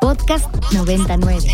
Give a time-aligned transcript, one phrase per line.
[0.00, 1.46] Podcast 99.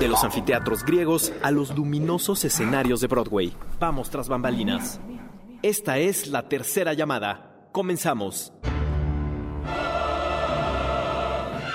[0.00, 3.52] De los anfiteatros griegos a los luminosos escenarios de Broadway.
[3.78, 5.00] Vamos tras bambalinas.
[5.62, 7.68] Esta es la tercera llamada.
[7.72, 8.52] Comenzamos.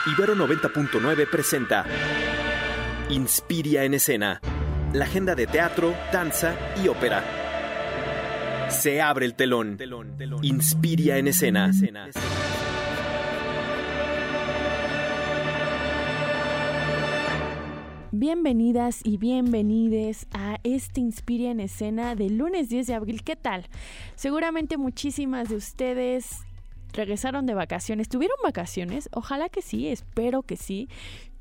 [0.07, 1.85] Ibero 90.9 presenta
[3.09, 4.41] Inspiria en escena.
[4.93, 7.23] La agenda de teatro, danza y ópera.
[8.69, 9.77] Se abre el telón.
[10.41, 11.71] Inspiria en escena.
[18.21, 23.23] Bienvenidas y bienvenides a este Inspiria en escena del lunes 10 de abril.
[23.23, 23.65] ¿Qué tal?
[24.13, 26.45] Seguramente muchísimas de ustedes
[26.93, 28.09] regresaron de vacaciones.
[28.09, 29.09] ¿Tuvieron vacaciones?
[29.11, 30.87] Ojalá que sí, espero que sí.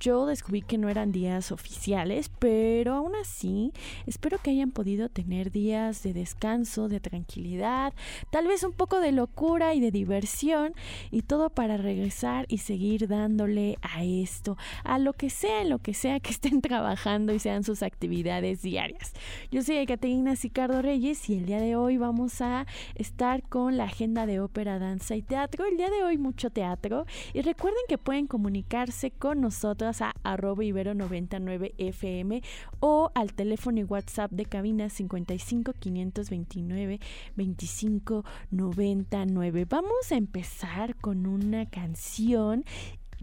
[0.00, 3.70] Yo descubrí que no eran días oficiales, pero aún así
[4.06, 7.92] espero que hayan podido tener días de descanso, de tranquilidad,
[8.30, 10.73] tal vez un poco de locura y de diversión
[11.10, 15.92] y todo para regresar y seguir dándole a esto, a lo que sea, lo que
[15.92, 19.12] sea que estén trabajando y sean sus actividades diarias.
[19.51, 23.85] Yo soy Caterina Sicardo Reyes y el día de hoy vamos a estar con la
[23.85, 25.66] agenda de ópera, danza y teatro.
[25.66, 27.04] El día de hoy mucho teatro
[27.35, 32.43] y recuerden que pueden comunicarse con nosotros a arroba ibero99fm
[32.80, 37.01] o al teléfono y WhatsApp de cabina 55 529
[37.37, 39.66] 25 99.
[39.69, 42.65] Vamos a empezar con una canción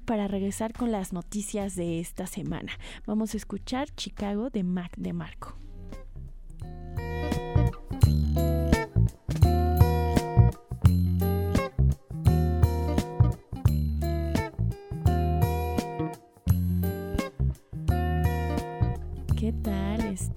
[0.06, 2.72] para regresar con las noticias de esta semana.
[3.06, 5.67] Vamos a escuchar Chicago de Mac de Marco.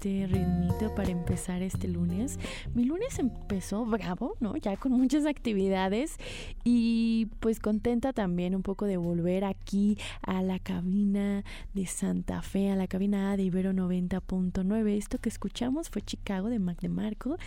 [0.01, 2.39] Este ritmito para empezar este lunes?
[2.73, 4.57] Mi lunes empezó bravo, ¿no?
[4.57, 6.17] Ya con muchas actividades
[6.63, 11.43] y pues contenta también un poco de volver aquí a la cabina
[11.75, 14.97] de Santa Fe, a la cabina A de Ibero 90.9.
[14.97, 17.37] Esto que escuchamos fue Chicago de Mac de Marco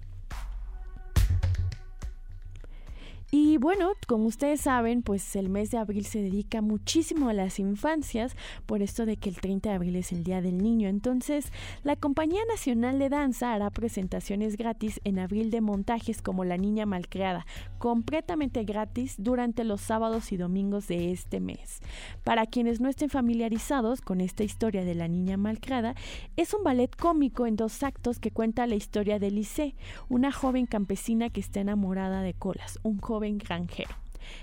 [3.35, 7.59] Y bueno, como ustedes saben, pues el mes de abril se dedica muchísimo a las
[7.59, 10.91] infancias, por esto de que el 30 de abril es el Día del Niño.
[10.91, 11.51] Entonces,
[11.83, 16.85] la Compañía Nacional de Danza hará presentaciones gratis en abril de montajes como La Niña
[16.85, 17.47] Malcriada,
[17.79, 21.81] completamente gratis durante los sábados y domingos de este mes.
[22.25, 25.95] Para quienes no estén familiarizados con esta historia de La Niña Malcriada,
[26.37, 29.75] es un ballet cómico en dos actos que cuenta la historia de Lisée,
[30.11, 33.95] una joven campesina que está enamorada de Colas, un joven granjero.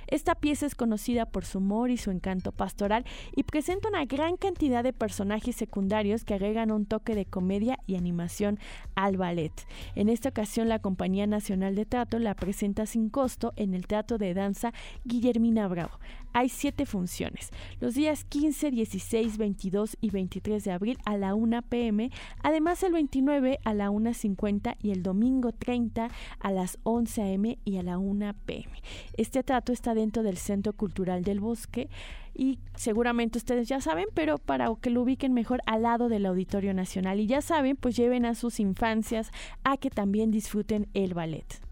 [0.07, 4.38] Esta pieza es conocida por su humor y su encanto pastoral y presenta una gran
[4.38, 8.59] cantidad de personajes secundarios que agregan un toque de comedia y animación
[8.95, 9.54] al ballet.
[9.95, 14.18] En esta ocasión la Compañía Nacional de Teatro la presenta sin costo en el Teatro
[14.18, 14.74] de Danza
[15.06, 16.00] Guillermina Bravo.
[16.34, 17.50] Hay siete funciones,
[17.80, 22.12] los días 15, 16, 22 y 23 de abril a la 1 pm,
[22.44, 26.10] además el 29 a la 1.50 y el domingo 30
[26.40, 28.70] a las 11 am y a la 1 pm.
[29.18, 31.90] Este teatro está dentro del Centro Cultural del Bosque
[32.34, 36.74] y seguramente ustedes ya saben, pero para que lo ubiquen mejor al lado del Auditorio
[36.74, 39.31] Nacional y ya saben, pues lleven a sus infancias
[39.64, 41.69] a que también disfruten el ballet.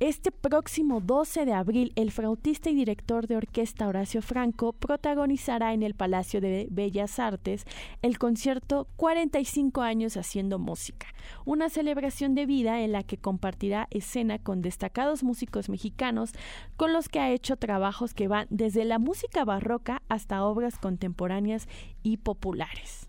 [0.00, 5.82] Este próximo 12 de abril, el flautista y director de orquesta Horacio Franco protagonizará en
[5.82, 7.64] el Palacio de Bellas Artes
[8.00, 11.08] el concierto 45 años haciendo música,
[11.44, 16.30] una celebración de vida en la que compartirá escena con destacados músicos mexicanos
[16.76, 21.66] con los que ha hecho trabajos que van desde la música barroca hasta obras contemporáneas
[22.04, 23.07] y populares.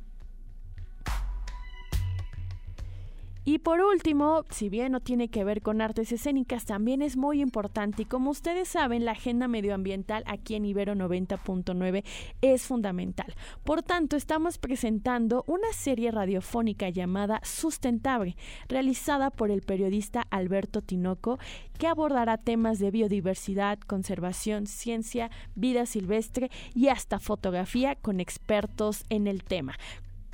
[3.51, 7.41] Y por último, si bien no tiene que ver con artes escénicas, también es muy
[7.41, 12.03] importante y como ustedes saben, la agenda medioambiental aquí en Ibero 90.9
[12.41, 13.33] es fundamental.
[13.63, 18.35] Por tanto, estamos presentando una serie radiofónica llamada Sustentable,
[18.67, 21.39] realizada por el periodista Alberto Tinoco,
[21.79, 29.25] que abordará temas de biodiversidad, conservación, ciencia, vida silvestre y hasta fotografía con expertos en
[29.25, 29.73] el tema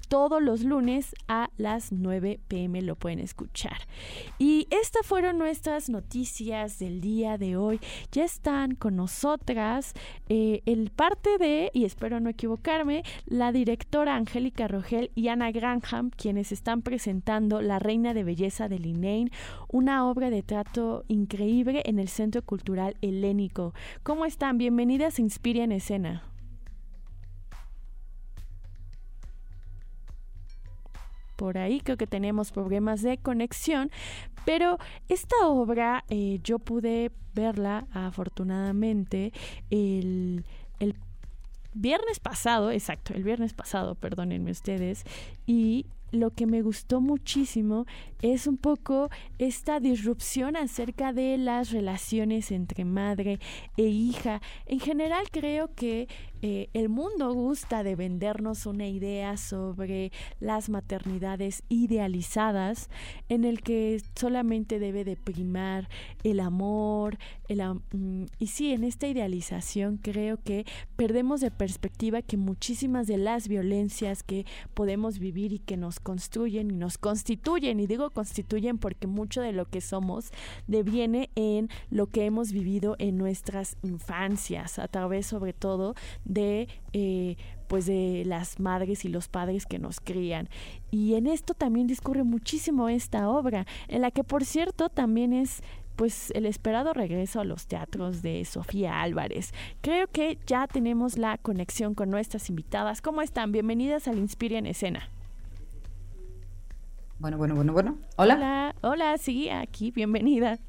[0.07, 3.77] todos los lunes a las 9 pm lo pueden escuchar.
[4.37, 7.79] Y estas fueron nuestras noticias del día de hoy.
[8.11, 9.93] Ya están con nosotras
[10.29, 16.11] eh, el parte de, y espero no equivocarme, la directora Angélica Rogel y Ana Granham,
[16.11, 19.31] quienes están presentando La Reina de Belleza de Linnane,
[19.67, 23.73] una obra de trato increíble en el Centro Cultural Helénico.
[24.03, 24.57] ¿Cómo están?
[24.57, 26.34] Bienvenidas a Inspira en Escena.
[31.35, 33.91] Por ahí, creo que tenemos problemas de conexión,
[34.45, 34.77] pero
[35.09, 39.33] esta obra eh, yo pude verla afortunadamente
[39.69, 40.45] el,
[40.79, 40.95] el
[41.73, 45.03] viernes pasado, exacto, el viernes pasado, perdónenme ustedes,
[45.45, 47.85] y lo que me gustó muchísimo
[48.21, 53.39] es un poco esta disrupción acerca de las relaciones entre madre
[53.77, 54.41] e hija.
[54.65, 56.07] En general creo que
[56.47, 62.91] eh, el mundo gusta de vendernos una idea sobre las maternidades idealizadas
[63.29, 65.89] en el que solamente debe de primar
[66.23, 72.37] el amor, el, mm, y sí, en esta idealización creo que perdemos de perspectiva que
[72.37, 74.45] muchísimas de las violencias que
[74.75, 79.51] podemos vivir y que nos construyen y nos constituyen, y digo constituyen porque mucho de
[79.51, 80.29] lo que somos
[80.67, 87.37] deviene en lo que hemos vivido en nuestras infancias, a través sobre todo de eh,
[87.67, 90.49] pues de las madres y los padres que nos crían.
[90.91, 95.61] Y en esto también discurre muchísimo esta obra, en la que por cierto también es
[95.95, 99.53] pues el esperado regreso a los teatros de Sofía Álvarez.
[99.81, 103.01] Creo que ya tenemos la conexión con nuestras invitadas.
[103.01, 103.51] ¿Cómo están?
[103.51, 105.09] Bienvenidas al Inspire en Escena.
[107.17, 107.97] Bueno, bueno, bueno, bueno.
[108.17, 108.35] Hola.
[108.35, 110.59] Hola, hola, sí, aquí, bienvenida.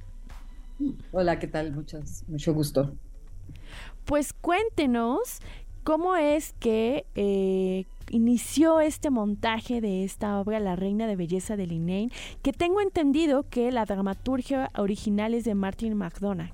[1.11, 1.73] Hola, ¿qué tal?
[1.73, 2.95] Muchas, mucho gusto.
[4.07, 5.41] Pues cuéntenos
[5.87, 11.69] ¿Cómo es que eh, inició este montaje de esta obra, La Reina de Belleza de
[11.69, 12.13] Linnaeus,
[12.43, 16.51] que tengo entendido que la dramaturgia original es de Martin McDonagh?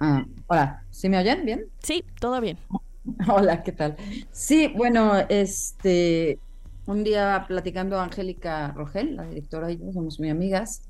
[0.00, 1.64] Ah, hola, ¿sí me oyen bien?
[1.78, 2.58] Sí, todo bien.
[3.26, 3.96] Hola, ¿qué tal?
[4.32, 6.40] Sí, bueno, este,
[6.84, 10.87] un día platicando a Angélica Rogel, la directora y yo somos muy amigas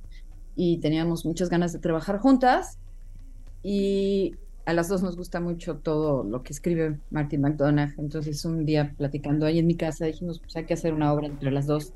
[0.61, 2.79] y teníamos muchas ganas de trabajar juntas
[3.63, 4.35] y
[4.67, 7.95] a las dos nos gusta mucho todo lo que escribe Martin McDonagh.
[7.97, 11.29] Entonces, un día platicando ahí en mi casa, dijimos, pues hay que hacer una obra
[11.29, 11.93] entre las dos.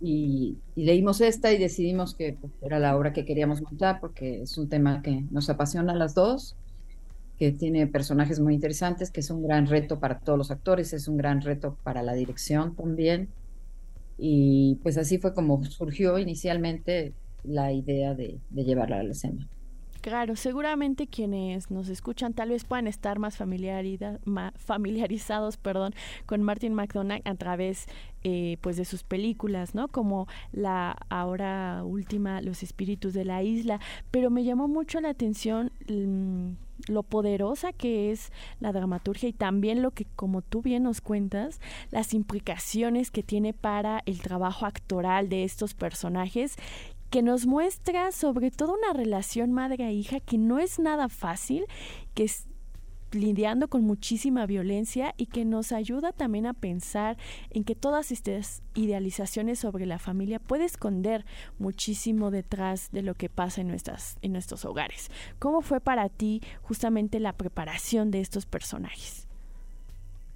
[0.00, 4.56] Y, leímos esta y decidimos que pues, era la obra que queríamos montar porque es
[4.58, 6.54] un tema que nos apasiona a las dos,
[7.36, 11.08] que tiene personajes muy interesantes, que es un gran reto para todos los actores, es
[11.08, 13.28] un gran reto para la dirección también.
[14.18, 17.12] Y pues así fue como surgió inicialmente
[17.44, 19.48] la idea de, llevarla a la escena.
[20.00, 25.94] Claro, seguramente quienes nos escuchan tal vez puedan estar más, familiarizados perdón,
[26.26, 27.86] con Martin McDonagh a través
[28.24, 29.86] eh, pues de sus películas, ¿no?
[29.86, 33.78] Como la ahora última Los Espíritus de la Isla,
[34.10, 36.54] pero me llamó mucho la atención mm,
[36.88, 41.60] lo poderosa que es la dramaturgia y también lo que, como tú bien nos cuentas,
[41.90, 46.56] las implicaciones que tiene para el trabajo actoral de estos personajes
[47.12, 51.66] que nos muestra sobre todo una relación madre-hija que no es nada fácil,
[52.14, 52.46] que es
[53.10, 57.18] lidiando con muchísima violencia y que nos ayuda también a pensar
[57.50, 61.26] en que todas estas idealizaciones sobre la familia puede esconder
[61.58, 65.10] muchísimo detrás de lo que pasa en nuestras en nuestros hogares.
[65.38, 69.28] ¿Cómo fue para ti justamente la preparación de estos personajes?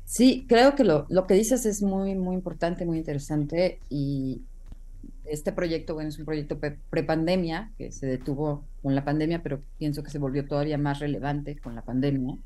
[0.04, 4.42] Sí, creo que lo, lo que dices es muy, muy importante, muy interesante y,
[5.24, 6.58] este proyecto, bueno, es un proyecto
[6.90, 11.56] prepandemia, que se detuvo con la pandemia, pero pienso que se volvió todavía más relevante
[11.56, 12.36] con la pandemia,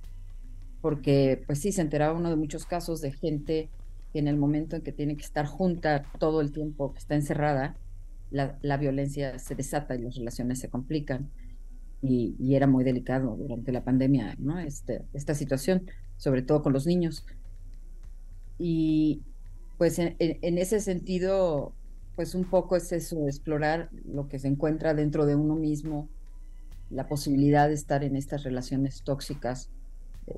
[0.80, 3.68] porque pues sí, se enteraba uno de muchos casos de gente
[4.12, 7.14] que en el momento en que tiene que estar junta todo el tiempo, que está
[7.14, 7.76] encerrada,
[8.30, 11.30] la, violencia se desata y las relaciones se complican.
[12.02, 14.58] Y, era muy delicado durante la pandemia, ¿no?
[14.58, 17.26] Este, esta situación, sobre todo con los niños.
[18.58, 19.22] Y
[19.76, 20.16] pues en,
[20.58, 21.72] ese sentido,
[22.20, 26.10] pues un poco es eso, explorar lo que se encuentra dentro de uno mismo,
[26.90, 29.70] la posibilidad de estar en estas relaciones tóxicas.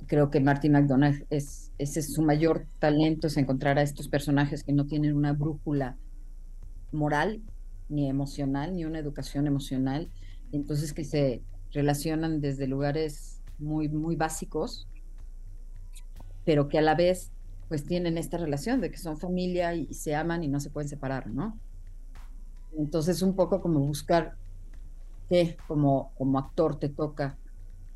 [0.07, 4.63] Creo que Martin McDonagh es, ese es su mayor talento, es encontrar a estos personajes
[4.63, 5.97] que no tienen una brújula
[6.93, 7.43] moral
[7.89, 10.09] ni emocional, ni una educación emocional,
[10.53, 14.87] entonces que se relacionan desde lugares muy, muy básicos,
[16.45, 17.33] pero que a la vez
[17.67, 20.89] pues tienen esta relación de que son familia y, se aman y no se pueden
[20.89, 21.59] separar, ¿no?
[22.77, 24.35] Entonces un poco como buscar
[25.29, 27.37] qué como, como actor te toca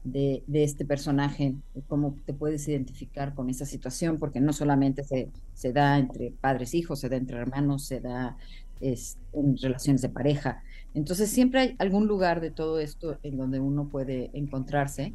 [0.05, 1.57] de, de, este personaje,
[1.89, 6.75] cómo te puedes identificar con esa situación, porque no solamente se, se da entre padres,
[6.75, 8.37] hijos, se da entre hermanos, se da
[8.81, 10.63] en relaciones de pareja.
[10.95, 15.15] Entonces siempre hay algún lugar de todo esto en donde uno puede encontrarse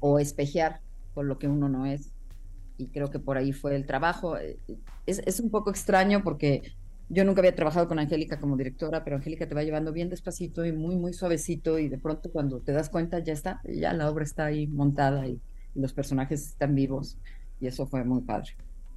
[0.00, 0.80] o espejear
[1.14, 2.12] con lo que uno no es.
[2.78, 4.36] Y creo que por ahí fue el trabajo.
[5.06, 6.74] Es, es un poco extraño porque
[7.08, 10.64] yo nunca había trabajado con Angélica como directora, pero Angélica te va llevando bien despacito
[10.64, 14.10] y muy, muy suavecito y de pronto cuando te das cuenta ya está, ya la
[14.10, 15.40] obra está ahí montada y
[15.74, 17.18] los personajes están vivos
[17.60, 18.54] y eso fue muy padre.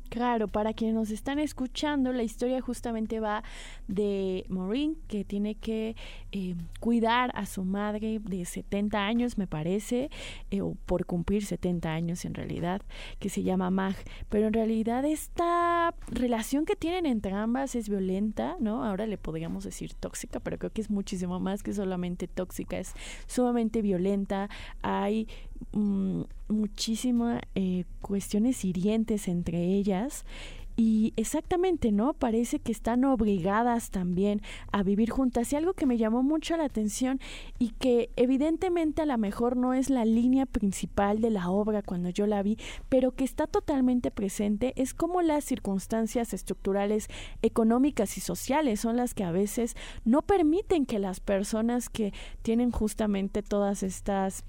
[0.10, 3.44] Claro, para quienes nos están escuchando, la historia justamente va
[3.88, 5.96] de Maureen, que tiene que
[6.32, 10.10] eh, cuidar a su madre de 70 años, me parece,
[10.50, 12.82] eh, o por cumplir 70 años en realidad,
[13.20, 13.96] que se llama Mag.
[14.30, 18.84] Pero en realidad esta relación que tienen entre ambas es violenta, ¿no?
[18.84, 22.94] Ahora le podríamos decir tóxica, pero creo que es muchísimo más que solamente tóxica, es
[23.28, 24.50] sumamente violenta.
[24.82, 25.28] Hay
[25.72, 30.25] Mm, muchísimas eh, cuestiones hirientes entre ellas
[30.78, 32.13] y exactamente, ¿no?
[32.13, 35.51] Parece que están obligadas también a vivir juntas.
[35.51, 37.20] Y algo que me llamó mucho la atención
[37.60, 42.10] y que evidentemente a lo mejor no es la línea principal de la obra cuando
[42.10, 47.10] yo la vi, pero que está totalmente presente, es como las circunstancias estructurales
[47.42, 49.75] económicas y sociales son las que a veces
[50.06, 54.46] no permiten que las personas que tienen justamente todas estas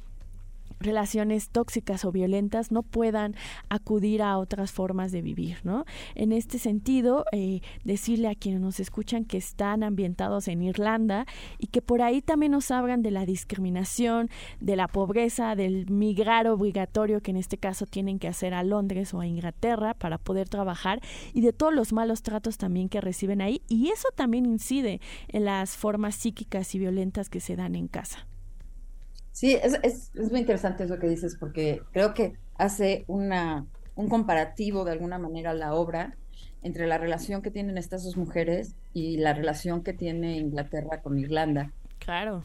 [0.81, 3.35] relaciones tóxicas o violentas no puedan
[3.69, 5.85] acudir a otras formas de vivir, ¿no?
[6.15, 11.27] En este sentido, eh, decirle a quienes nos escuchan que están ambientados en Irlanda
[11.59, 16.49] y que por ahí también nos hablan de la discriminación, de la pobreza, del migrar
[16.49, 20.49] obligatorio que en este caso tienen que hacer a Londres o a Inglaterra para poder
[20.49, 21.01] trabajar
[21.35, 25.45] y de todos los malos tratos también que reciben ahí y eso también incide en
[25.45, 28.30] las formas psíquicas y violentas que se dan en casa.
[29.33, 34.09] Sí, es, es, es, muy interesante eso que dices, porque creo que hace una, un
[34.09, 36.17] comparativo de alguna manera la obra
[36.63, 41.19] entre la relación que tienen estas dos mujeres y la relación que tiene Inglaterra con
[41.19, 41.73] Irlanda.
[41.99, 42.45] Claro.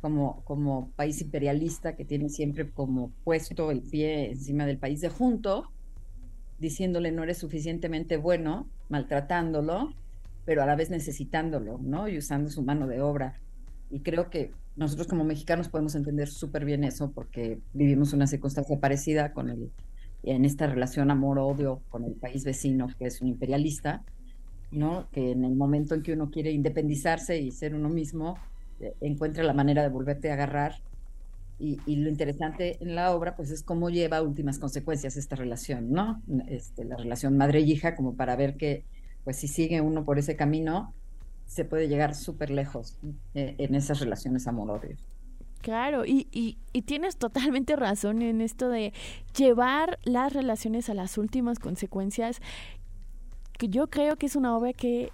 [0.00, 5.08] Como, como país imperialista que tiene siempre como puesto el pie encima del país de
[5.08, 5.70] junto,
[6.58, 9.92] diciéndole no eres suficientemente bueno, maltratándolo,
[10.44, 12.08] pero a la vez necesitándolo, ¿no?
[12.08, 13.38] Y usando su mano de obra.
[13.90, 18.78] Y creo que nosotros como mexicanos podemos entender súper bien eso porque vivimos una circunstancia
[18.78, 19.72] parecida con el,
[20.22, 24.04] en esta relación amor-odio con el país vecino que es un imperialista,
[24.70, 25.08] ¿no?
[25.10, 28.36] que en el momento en que uno quiere independizarse y ser uno mismo,
[28.80, 30.76] eh, encuentra la manera de volverte a agarrar.
[31.60, 35.90] Y, y, lo interesante en la obra, pues es cómo lleva últimas consecuencias esta relación,
[35.90, 36.22] ¿no?
[36.46, 38.84] Este, la relación madre-hija, como para ver que,
[39.24, 40.94] pues si sigue uno por ese camino,
[41.48, 42.98] se puede llegar súper lejos
[43.34, 45.08] eh, en esas relaciones amorosas.
[45.62, 48.92] Claro, y, y, y, tienes totalmente razón en esto de
[49.36, 52.40] llevar las relaciones a las últimas consecuencias,
[53.58, 55.10] que yo creo que es una obra que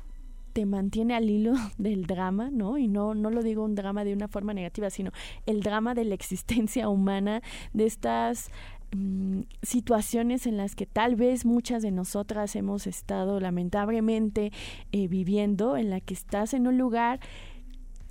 [0.52, 2.76] te mantiene al hilo del drama, ¿no?
[2.76, 5.12] Y no, no lo digo un drama de una forma negativa, sino
[5.46, 8.50] el drama de la existencia humana, de estas
[8.94, 14.52] Mm, situaciones en las que tal vez muchas de nosotras hemos estado lamentablemente
[14.92, 17.18] eh, viviendo, en la que estás en un lugar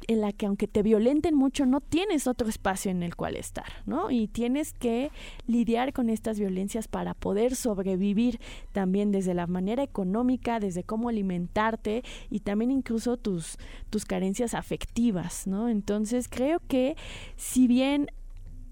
[0.08, 3.68] en la que aunque te violenten mucho, no tienes otro espacio en el cual estar,
[3.86, 4.12] ¿no?
[4.12, 5.10] Y tienes que
[5.48, 8.42] lidiar con estas violencias para poder sobrevivir
[8.74, 13.58] también desde la manera económica, desde cómo alimentarte y también incluso tus,
[13.90, 15.70] tus carencias afectivas, ¿no?
[15.70, 16.98] Entonces creo que
[17.38, 18.08] si bien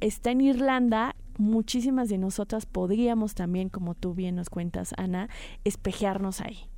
[0.01, 5.29] está en Irlanda, muchísimas de nosotras podríamos también, como tú bien nos cuentas, Ana,
[5.63, 6.69] espejearnos ahí.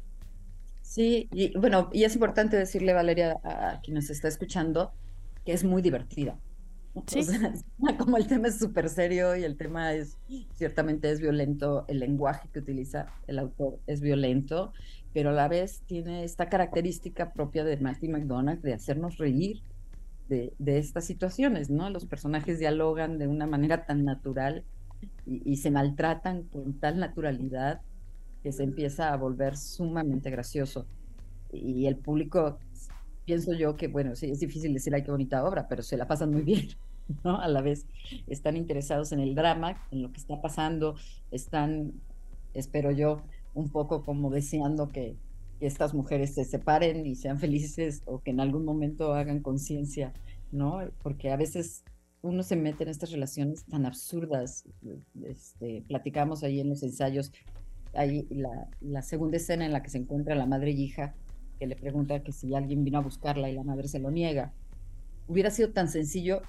[0.81, 4.91] Sí, y bueno, y es importante decirle, Valeria, a, quien nos está escuchando,
[5.45, 6.39] que es muy divertida.
[7.97, 10.19] como el tema es súper serio y el tema es,
[10.53, 14.73] ciertamente es violento, el lenguaje que utiliza el autor es violento,
[15.11, 19.63] pero a la vez tiene esta característica propia de Matthew McDonald de hacernos reír
[20.27, 21.89] de, estas situaciones, ¿no?
[21.89, 24.63] Los personajes dialogan de una manera tan natural
[25.25, 27.81] y, se maltratan con tal naturalidad
[28.41, 30.85] que se empieza a volver sumamente gracioso.
[31.51, 32.59] Y el público,
[33.25, 36.07] pienso yo que, bueno, sí, es difícil decir, ay, qué bonita obra, pero se la
[36.07, 36.67] pasan muy bien,
[37.23, 37.39] ¿no?
[37.39, 37.85] A la vez
[38.27, 40.95] están interesados en el drama, en lo que está pasando,
[41.31, 41.93] están,
[42.53, 43.21] espero yo,
[43.53, 45.15] un poco como deseando que,
[45.65, 50.13] estas mujeres se separen y sean felices o que en algún momento hagan conciencia,
[50.51, 50.79] ¿no?
[51.01, 51.83] Porque a veces
[52.21, 54.65] uno se mete en estas relaciones tan absurdas.
[55.23, 57.31] Este, platicamos ahí en los ensayos,
[57.93, 61.15] ahí la, la, segunda escena en la que se encuentra la madre y hija,
[61.59, 64.53] que le pregunta que si alguien vino a buscarla y la madre se lo niega.
[65.27, 66.41] Hubiera sido tan sencillo,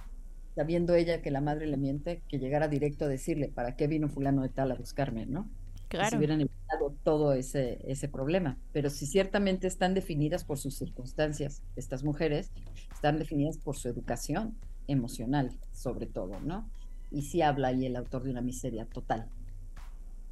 [0.55, 4.09] sabiendo ella que la madre le miente, que llegara directo a decirle, ¿para qué vino
[4.09, 5.49] fulano de tal a buscarme, no?
[5.95, 6.11] Claro.
[6.11, 8.59] Si hubieran evitado todo ese, ese problema.
[8.73, 12.51] Pero si ciertamente están definidas por sus circunstancias, estas mujeres
[12.93, 14.55] están definidas por su educación
[14.89, 16.69] emocional, sobre todo, ¿no?
[17.11, 19.29] Y sí habla ahí el autor de una miseria total,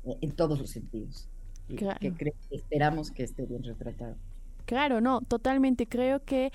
[0.05, 1.29] eh, en todos los sentidos.
[1.77, 1.99] Claro.
[2.01, 4.17] Que, esperamos que esté bien retratado.
[4.67, 5.87] Claro, no, totalmente.
[5.87, 6.53] Creo que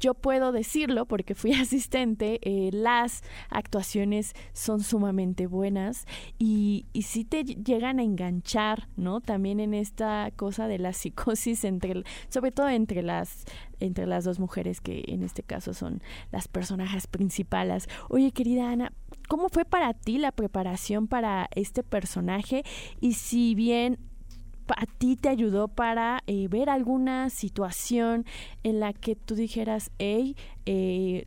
[0.00, 6.06] yo puedo decirlo porque fui asistente, eh, las actuaciones son sumamente buenas
[6.38, 9.20] y, y sí te llegan a enganchar, ¿no?
[9.20, 13.44] También en esta cosa de la psicosis entre, sobre todo entre las,
[13.80, 17.88] entre las dos mujeres que en este caso son las personajes principales.
[18.08, 18.92] Oye, querida Ana,
[19.28, 22.64] ¿cómo fue para ti la preparación para este personaje?
[23.00, 23.98] Y si bien
[24.74, 28.24] a ti te ayudó para eh, ver alguna situación
[28.62, 31.26] en la que tú dijeras, hey, eh,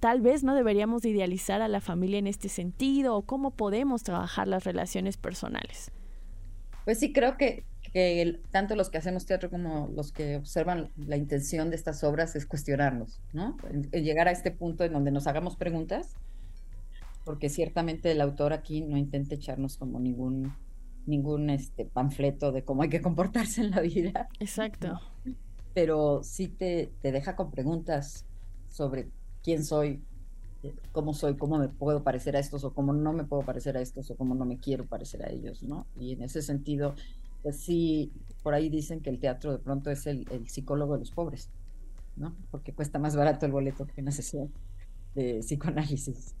[0.00, 4.48] tal vez no deberíamos idealizar a la familia en este sentido o cómo podemos trabajar
[4.48, 5.92] las relaciones personales?
[6.84, 7.64] Pues sí, creo que,
[8.50, 12.46] tanto los que hacemos teatro como los que observan la intención de estas obras es
[12.46, 13.56] cuestionarnos, ¿no?
[13.92, 16.14] llegar a este punto en donde nos hagamos preguntas,
[17.24, 20.52] porque ciertamente el autor aquí no intenta echarnos como ningún
[21.06, 24.28] ningún este, panfleto de cómo hay que comportarse en la vida.
[24.38, 25.00] Exacto.
[25.74, 28.26] Pero sí te, te deja con preguntas
[28.68, 29.08] sobre
[29.42, 30.02] quién soy,
[30.92, 33.80] cómo soy, cómo me puedo parecer a estos o cómo no me puedo parecer a
[33.80, 35.86] estos o cómo no me quiero parecer a ellos, ¿no?
[35.98, 36.94] Y en ese sentido,
[37.42, 41.00] pues sí, por ahí dicen que el teatro de pronto es el, el psicólogo de
[41.00, 41.50] los pobres,
[42.16, 42.34] ¿no?
[42.50, 44.52] Porque cuesta más barato el boleto que una sesión
[45.14, 46.34] de psicoanálisis.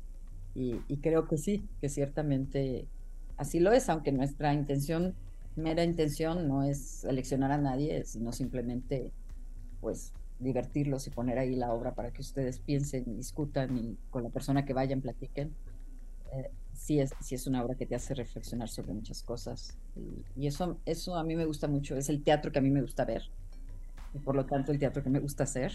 [0.54, 2.88] Y, y creo que sí, que ciertamente
[3.40, 5.14] así lo es, aunque nuestra intención,
[5.56, 9.12] mera intención, no es seleccionar a nadie, sino simplemente,
[9.80, 14.30] pues, divertirlos y poner ahí la obra para que ustedes piensen discutan y con la
[14.30, 15.54] persona que vayan platiquen.
[16.32, 19.78] Eh, sí, es, es una obra que te hace reflexionar sobre muchas cosas.
[20.36, 22.82] Y, eso, eso a mí me gusta mucho, es el teatro que a mí me
[22.82, 23.22] gusta ver.
[24.12, 25.72] Y por lo tanto, el teatro que me gusta hacer.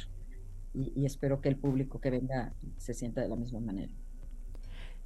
[0.74, 3.92] y espero que el público que venga se sienta de la misma manera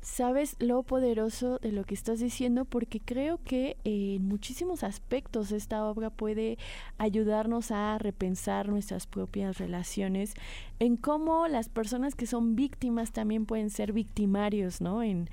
[0.02, 5.86] sabes lo poderoso de lo que estás diciendo porque creo que en muchísimos aspectos esta
[5.86, 6.58] obra puede
[6.98, 10.34] ayudarnos a repensar nuestras propias relaciones,
[10.80, 15.04] en cómo las personas que son víctimas también pueden ser victimarios, ¿no?
[15.04, 15.30] En,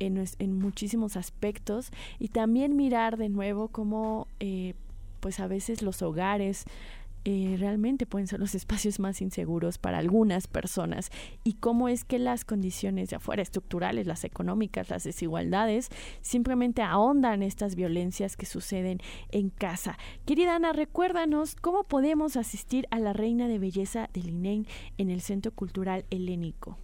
[0.00, 4.74] en, muchísimos aspectos y también mirar de nuevo cómo eh,
[5.20, 6.64] pues a veces los hogares
[7.24, 11.10] eh, realmente pueden ser los espacios más inseguros para algunas personas
[11.44, 15.88] y cómo es que las condiciones de afuera, estructurales, las económicas, las desigualdades,
[16.20, 19.00] simplemente ahondan estas violencias que suceden
[19.30, 19.98] en casa.
[20.24, 25.20] Querida Ana, recuérdanos cómo podemos asistir a la Reina de Belleza del INEN en el
[25.20, 26.78] Centro Cultural Helénico.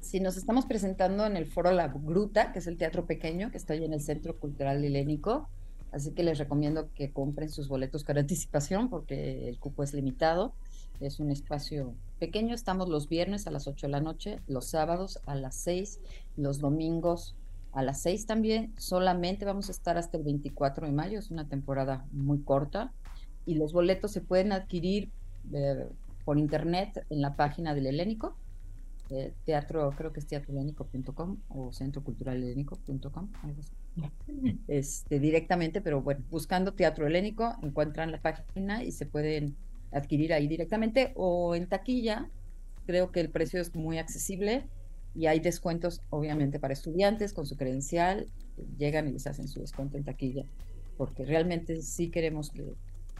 [0.00, 3.58] Si nos estamos presentando en el Foro La Gruta, que es el teatro pequeño que
[3.58, 5.48] está ahí en el Centro Cultural Helénico,
[5.92, 10.52] Así que les recomiendo que compren sus boletos con anticipación porque el cupo es limitado.
[11.00, 12.54] Es un espacio pequeño.
[12.54, 16.00] Estamos los viernes a las 8 de la noche, los sábados a las 6,
[16.36, 17.34] los domingos
[17.72, 18.72] a las 6 también.
[18.76, 21.18] Solamente vamos a estar hasta el 24 de mayo.
[21.18, 22.92] Es una temporada muy corta.
[23.46, 25.10] Y los boletos se pueden adquirir
[25.52, 25.88] eh,
[26.24, 28.36] por internet en la página del Helénico
[29.10, 33.28] eh, teatro, creo que es teatrohelénico.com o centroculturalhelénico.com,
[34.68, 39.56] este, directamente, pero bueno, buscando Teatro Helénico encuentran la página y se pueden
[39.90, 42.30] adquirir ahí directamente o en taquilla.
[42.86, 44.68] Creo que el precio es muy accesible
[45.16, 48.26] y hay descuentos, obviamente, para estudiantes con su credencial.
[48.78, 50.44] Llegan y les hacen su descuento en taquilla,
[50.96, 52.74] porque realmente sí queremos que,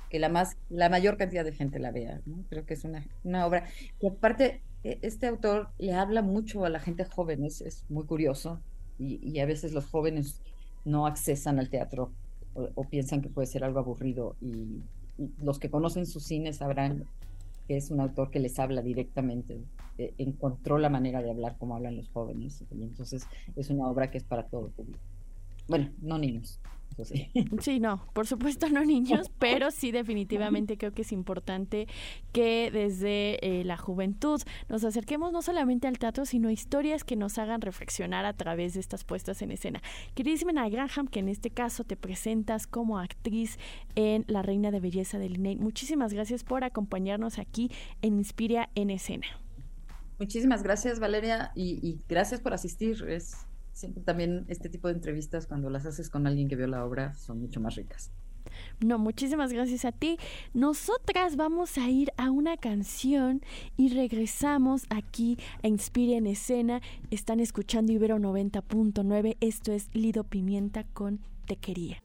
[0.08, 2.20] que la, más, la mayor cantidad de gente la vea.
[2.48, 3.64] Creo que es una, una obra
[3.98, 8.60] que aparte este autor le habla mucho a la gente joven, es, muy curioso,
[8.98, 10.40] y, a veces los jóvenes
[10.84, 12.12] no accesan al teatro
[12.54, 14.82] o, piensan que puede ser algo aburrido, y,
[15.42, 17.04] los que conocen su cine sabrán
[17.68, 19.60] que es un autor que les habla directamente,
[19.98, 24.10] e, encontró la manera de hablar como hablan los jóvenes, y entonces es una obra
[24.10, 24.98] que es para todo el público.
[25.68, 26.58] Bueno, no niños.
[27.60, 27.80] sí.
[27.80, 31.88] no, por supuesto no niños, pero sí definitivamente creo que es importante
[32.32, 37.16] que desde eh, la juventud nos acerquemos no solamente al teatro, sino a historias que
[37.16, 39.82] nos hagan reflexionar a través de estas puestas en escena.
[40.14, 43.58] Queridísima Graham, que en este caso te presentas como actriz
[43.94, 47.70] en La Reina de Belleza de Linney, muchísimas gracias por acompañarnos aquí
[48.02, 49.26] en Inspiria en Escena.
[50.18, 53.04] Muchísimas gracias, Valeria, y, y gracias por asistir.
[53.08, 56.84] Es siempre también este tipo de entrevistas, cuando las haces con alguien que vio la
[56.84, 58.10] obra, son mucho más ricas.
[58.80, 60.18] No, muchísimas gracias a ti.
[60.54, 63.42] Nosotras vamos a ir a una canción
[63.76, 66.80] y regresamos aquí a Inspire en Escena.
[67.10, 69.36] Están escuchando Ibero 90.9.
[69.40, 71.98] Esto es Lido Pimienta con Te Quería.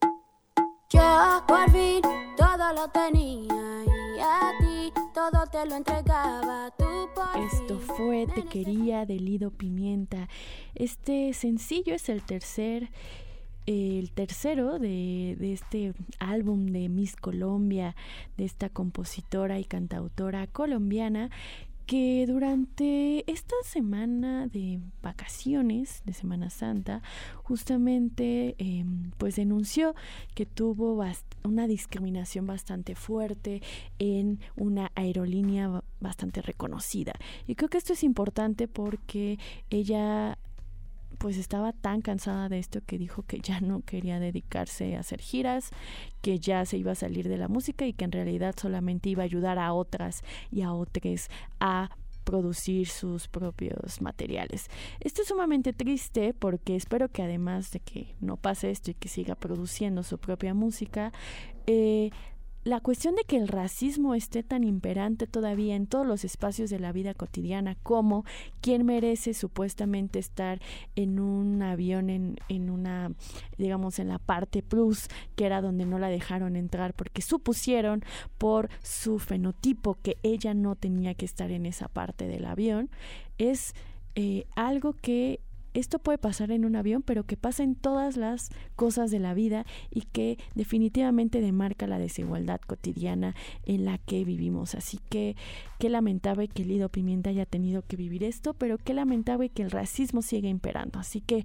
[0.90, 2.02] Yo por fin
[2.38, 6.72] todo lo tenía y a ti todo te lo entregaba.
[6.78, 10.28] Tú por Esto fue Te Quería de Lido Pimienta.
[10.76, 12.90] Este sencillo es el tercer
[13.66, 17.96] el tercero de, de, este álbum de Miss Colombia,
[18.38, 21.32] de esta compositora y cantautora colombiana
[21.86, 27.02] que durante esta semana de vacaciones de Semana Santa
[27.44, 29.96] justamente em, pues denunció
[30.34, 31.04] que tuvo
[31.44, 33.62] una discriminación bastante fuerte
[34.00, 37.14] en una aerolínea bastante reconocida.
[37.48, 39.38] Y creo que esto es importante porque
[39.70, 40.38] ella
[41.16, 45.22] pues estaba tan cansada de esto que dijo que ya no quería dedicarse a hacer
[45.22, 45.72] giras,
[46.22, 49.24] que ya se iba a salir de la música y que en realidad solamente iba
[49.24, 50.96] a ayudar a otras y a otros
[51.60, 51.90] a
[52.24, 54.68] producir sus propios materiales.
[55.00, 59.10] Esto es sumamente triste porque espero que además de que no pase esto y que
[59.10, 61.14] siga produciendo su propia música,
[61.68, 62.10] eh,
[62.66, 66.80] la cuestión de que el racismo esté tan imperante todavía en todos los espacios de
[66.80, 68.26] la vida cotidiana como
[68.60, 70.60] quién merece supuestamente estar
[70.96, 73.12] en un avión en, en una
[73.60, 78.04] digamos en la parte plus que era donde no la dejaron entrar porque supusieron
[78.40, 82.90] por su fenotipo que ella no tenía que estar en esa parte del avión
[83.38, 83.76] es
[84.16, 85.40] eh, algo que
[85.76, 89.34] esto puede pasar en un avión, pero que pasa en todas las cosas de la
[89.34, 93.36] vida y que definitivamente demarca la desigualdad cotidiana
[93.66, 94.74] en la que vivimos.
[94.74, 95.36] Así que
[95.78, 99.72] qué lamentable que Lido Pimienta haya tenido que vivir esto, pero qué lamentable que el
[99.72, 101.00] racismo siga imperando.
[101.00, 101.44] Así que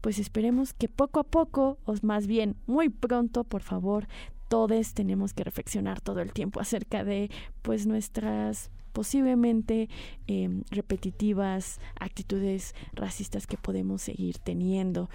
[0.00, 4.08] pues esperemos que poco a poco, o más bien muy pronto, por favor,
[4.48, 7.30] todos tenemos que reflexionar todo el tiempo acerca de
[7.62, 9.90] pues nuestras posiblemente
[10.26, 15.10] em, repetitivas actitudes racistas que podemos seguir teniendo.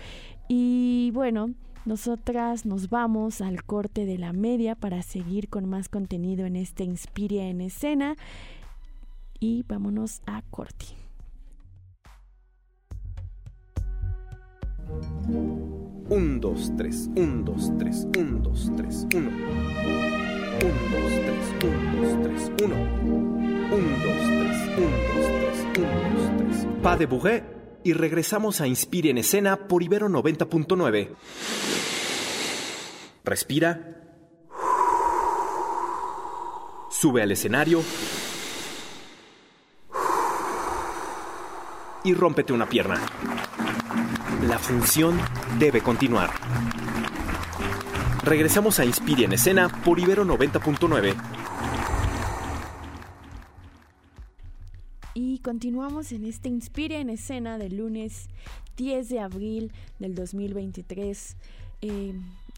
[0.48, 6.46] Y bueno, nosotras nos vamos al corte de la media para seguir con más contenido
[6.46, 8.17] en este Inspiria en escena
[9.39, 10.86] y vámonos a corte.
[16.08, 19.32] Un, dos, tres, un, dos, tres, un, dos, tres, uno.
[20.62, 23.40] Un, dos, tres, un, dos, tres, uno.
[23.71, 25.25] 1, 2, 3, 1, 2,
[25.73, 26.84] 3, 1, 2, 3.
[26.84, 27.43] Pa de Bourré
[27.86, 31.10] y regresamos a Inspire en Escena por Ibero 90.9.
[33.23, 33.97] Respira.
[36.89, 37.81] Sube al escenario.
[42.03, 42.99] Y rómpete una pierna.
[44.47, 45.17] La función
[45.60, 46.31] debe continuar.
[48.23, 51.40] Regresamos a Inspire en Escena por Ibero 90.9.
[55.41, 58.30] continuamos en este Inspire en Escena del lunes
[58.77, 61.36] 10 de abril del 2023.
[61.82, 62.13] Eh,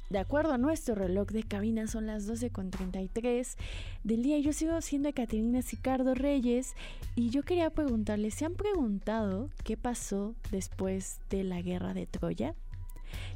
[0.10, 3.56] de acuerdo a nuestro reloj de cabina, son las 12.33
[4.04, 4.38] del día.
[4.40, 6.74] Yo sigo siendo Caterina Sicardo Reyes
[7.16, 12.54] y yo quería preguntarles, ¿se han preguntado qué pasó después de la guerra de Troya?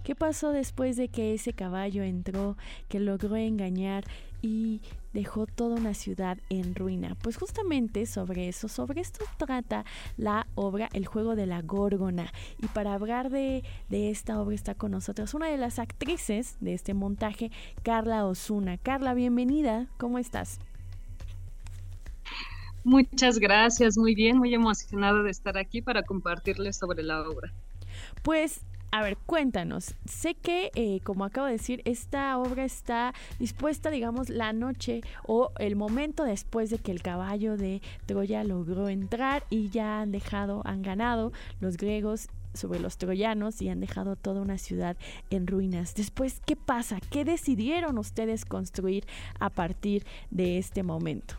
[0.03, 4.05] ¿Qué pasó después de que ese caballo entró, que logró engañar
[4.41, 4.81] y
[5.13, 7.15] dejó toda una ciudad en ruina.
[7.21, 9.85] Pues justamente sobre eso, sobre esto trata
[10.15, 12.31] la obra El juego de la Górgona.
[12.61, 16.73] Y para hablar de, de esta obra está con nosotros una de las actrices de
[16.73, 17.51] este montaje,
[17.83, 18.77] Carla Osuna.
[18.77, 20.59] Carla, bienvenida, ¿cómo estás?
[22.83, 27.51] Muchas gracias, muy bien, muy emocionada de estar aquí para compartirles sobre la obra.
[28.21, 28.61] Pues
[28.91, 29.95] A ver, cuéntanos.
[30.05, 35.51] Sé que, eh, como acabo de decir, esta obra está dispuesta, digamos, la noche o
[35.59, 40.61] el momento después de que el caballo de Troya logró entrar y ya han dejado,
[40.65, 44.97] han ganado los griegos sobre los troyanos y han dejado toda una ciudad
[45.29, 45.93] en ruinas.
[45.93, 46.99] Después, ¿qué pasa?
[47.11, 49.05] ¿Qué decidieron ustedes construir
[49.39, 51.35] a partir de este momento?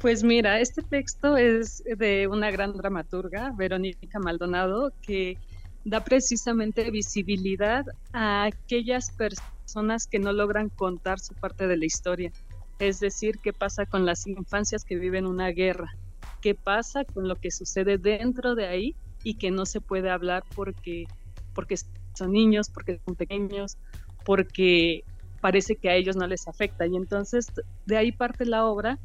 [0.00, 5.38] Pues mira, este texto es de una gran dramaturga, Verónica Maldonado, que
[5.84, 12.32] da precisamente visibilidad a aquellas personas que no logran contar su parte de la historia.
[12.78, 15.94] Es decir, qué pasa con las infancias que viven una guerra,
[16.40, 20.44] qué pasa con lo que sucede dentro de ahí y que no se puede hablar
[20.54, 21.06] porque,
[21.54, 21.76] porque
[22.14, 23.76] son niños, porque son pequeños,
[24.24, 25.04] porque
[25.40, 26.86] parece que a ellos no les afecta.
[26.86, 27.46] Y entonces
[27.86, 28.98] de ahí parte la obra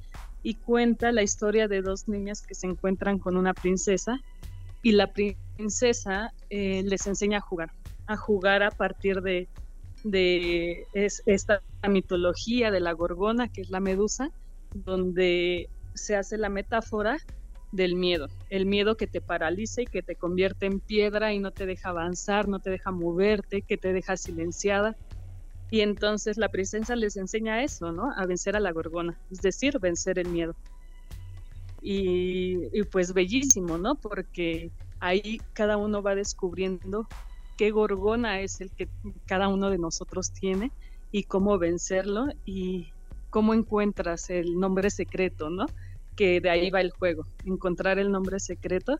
[0.43, 4.19] y cuenta la historia de dos niñas que se encuentran con una princesa
[4.81, 7.71] y la princesa eh, les enseña a jugar,
[8.07, 9.47] a jugar a partir de,
[10.93, 14.29] esta mitología de la gorgona, que es la medusa,
[14.73, 17.17] donde se hace la metáfora
[17.71, 21.51] del miedo, el miedo que te paraliza y que te convierte en piedra y no
[21.51, 24.95] te deja avanzar, no te deja moverte, que te deja silenciada.
[25.71, 28.11] Y entonces la princesa les enseña eso, ¿no?
[28.15, 30.55] A vencer a la gorgona, es decir, vencer el miedo.
[31.81, 33.95] Y, pues bellísimo, ¿no?
[33.95, 34.71] Porque
[35.03, 37.07] ahí cada uno va descubriendo
[37.57, 38.87] qué gorgona es el que
[39.25, 40.71] cada uno de nosotros tiene
[41.11, 42.87] y cómo vencerlo y
[43.29, 45.65] cómo encuentras el nombre secreto, ¿no?
[46.15, 48.97] Que de ahí va el juego, encontrar el nombre secreto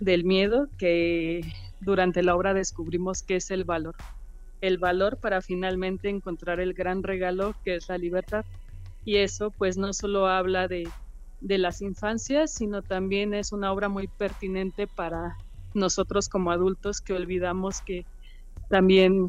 [0.00, 1.42] del miedo que
[1.80, 3.94] durante la obra descubrimos que es el valor.
[4.62, 8.46] El valor para finalmente encontrar el gran regalo que es la libertad.
[9.04, 10.88] Y eso pues no solo habla de
[11.42, 15.36] de las infancias, sino también es una obra muy pertinente para
[15.74, 18.04] nosotros como adultos que olvidamos que
[18.68, 19.26] también,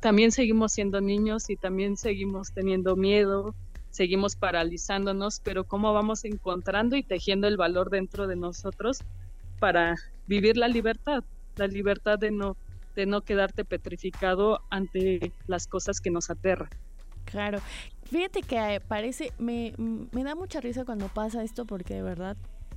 [0.00, 3.54] también seguimos siendo niños y también seguimos teniendo miedo,
[3.90, 8.98] seguimos paralizándonos, pero cómo vamos encontrando y tejiendo el valor dentro de nosotros
[9.58, 9.94] para
[10.26, 11.24] vivir la libertad,
[11.56, 12.58] la libertad de no,
[12.94, 16.70] de no quedarte petrificado ante las cosas que nos aterran.
[17.26, 17.60] Claro.
[18.04, 22.36] Fíjate que eh, parece, me, me da mucha risa cuando pasa esto porque de verdad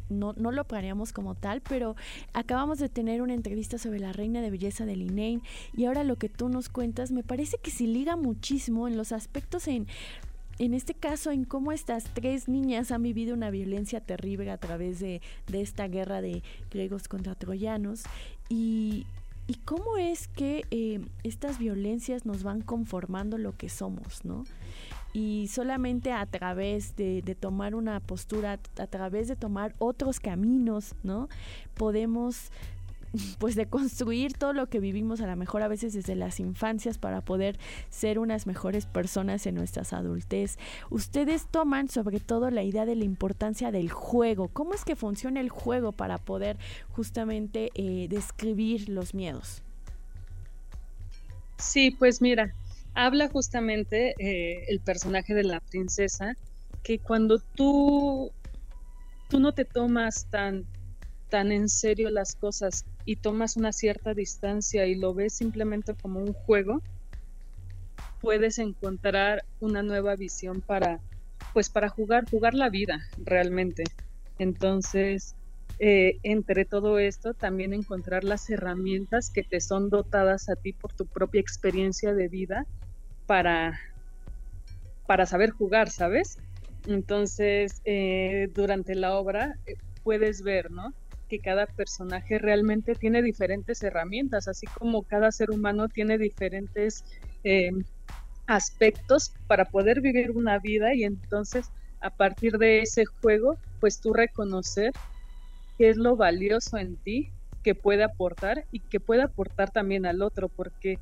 [0.10, 1.96] no, no, lo planeamos como tal, pero
[2.34, 5.42] acabamos de tener una entrevista sobre la reina de belleza de Linnane
[5.78, 9.12] y ahora lo que tú nos cuentas me parece que se liga muchísimo en los
[9.12, 9.88] aspectos en
[10.58, 15.00] en este caso, en cómo estas tres niñas han vivido una violencia terrible a través
[15.00, 18.04] de, de esta guerra de griegos contra troyanos
[18.50, 19.06] y,
[19.50, 24.44] y cómo es que eh, estas violencias nos van conformando lo que somos, ¿no?
[25.12, 30.94] Y solamente a través de, de, tomar una postura, a través de tomar otros caminos,
[31.02, 31.30] ¿no?
[31.74, 32.52] Podemos
[33.40, 36.98] pues de construir todo lo que vivimos a lo mejor a veces desde las infancias
[36.98, 37.58] para poder
[37.90, 40.58] ser unas mejores personas en nuestras adultez.
[40.90, 44.48] Ustedes toman sobre todo la idea de la importancia del juego.
[44.50, 46.58] ¿Cómo es que funciona el juego para poder
[46.90, 49.64] justamente eh, describir los miedos?
[51.58, 52.54] Sí, pues mira,
[52.94, 56.36] habla justamente eh, el personaje de la princesa
[56.84, 58.32] que cuando tú
[59.30, 60.66] tú no te tomas tan
[61.30, 66.20] tan en serio las cosas y tomas una cierta distancia y lo ves simplemente como
[66.20, 66.82] un juego,
[68.22, 71.02] puedes encontrar una nueva visión para,
[71.54, 73.84] pues para jugar, jugar la vida realmente.
[74.38, 75.36] Entonces,
[75.80, 80.94] eh, entre todo esto, también encontrar las herramientas que te son dotadas a ti por
[80.94, 82.66] tu propia experiencia de vida
[83.26, 83.80] para,
[85.08, 86.38] para saber jugar, ¿sabes?
[86.86, 90.94] Entonces, eh, durante la obra eh, puedes ver, ¿no?
[91.30, 97.04] Que cada personaje realmente tiene diferentes herramientas, así como cada ser humano tiene diferentes
[97.44, 97.72] eh,
[98.48, 101.70] aspectos para poder vivir una vida y entonces
[102.02, 104.92] a partir de ese juego, pues tú reconocer
[105.78, 107.30] qué es lo valioso en ti
[107.64, 110.98] que puede aportar y que puede aportar también al otro, porque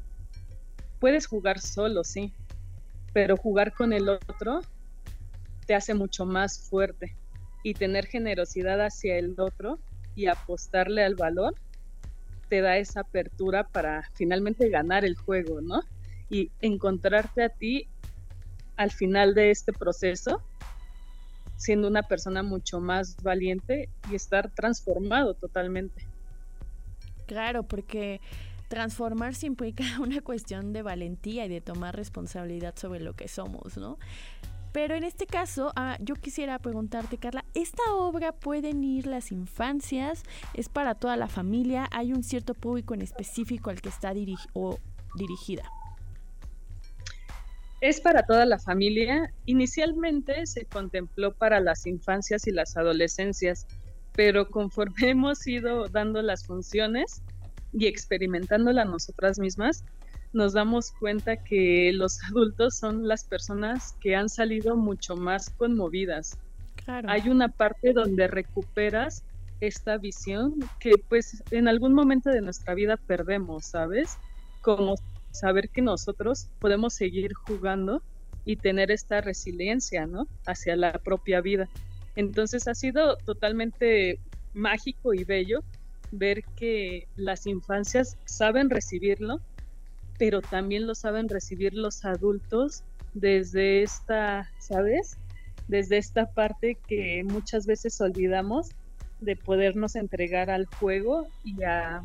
[1.00, 2.34] puedes jugar solo, sí,
[3.14, 4.62] pero jugar con el otro
[5.66, 7.16] te hace mucho más fuerte
[7.64, 9.80] y tener generosidad hacia el otro
[10.18, 11.56] y apostarle al valor
[12.50, 15.82] te da esa apertura para finalmente ganar el juego, ¿no?
[16.30, 17.88] Y encontrarte a ti
[18.76, 20.42] al final de este proceso
[21.58, 26.06] siendo una persona mucho más valiente y estar transformado totalmente.
[27.26, 28.22] Claro, porque
[28.70, 33.98] transformarse implica una cuestión de valentía y de tomar responsabilidad sobre lo que somos, ¿no?
[34.78, 40.22] Pero en este caso, ah, yo quisiera preguntarte, Carla, ¿esta obra pueden ir las infancias?
[40.54, 41.90] ¿Es para toda la familia?
[41.92, 44.14] ¿Hay un cierto público en específico al que está
[44.54, 44.78] o
[45.16, 45.64] dirigida?
[47.82, 49.34] Es para toda la familia.
[49.48, 53.66] Inicialmente se contempló para las infancias y las adolescencias,
[54.14, 57.24] pero conforme hemos ido dando las funciones
[57.74, 59.84] y experimentándola nosotras mismas,
[60.38, 66.38] nos damos cuenta que los adultos son las personas que han salido mucho más conmovidas.
[66.86, 69.26] Hay una parte donde recuperas
[69.60, 74.18] esta visión que pues en algún momento de nuestra vida perdemos, ¿sabes?
[74.62, 74.96] Como
[75.32, 78.02] saber que nosotros podemos seguir jugando
[78.46, 80.28] y tener esta resiliencia, ¿no?
[80.46, 81.68] Hacia la propia vida.
[82.16, 84.20] Entonces ha sido totalmente
[84.54, 85.64] mágico y bello
[86.12, 89.42] ver que las infancias saben recibirlo
[90.18, 95.18] pero también lo saben recibir los adultos desde esta, ¿sabes?
[95.68, 98.72] Desde esta parte que muchas veces olvidamos
[99.20, 102.02] de podernos entregar al juego y a,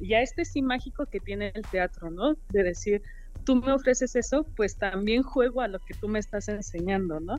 [0.00, 2.34] este sí mágico que tiene el teatro, ¿no?
[2.50, 3.02] De decir,
[3.44, 7.38] tú me ofreces eso, pues también juego a lo que tú me estás enseñando, ¿no?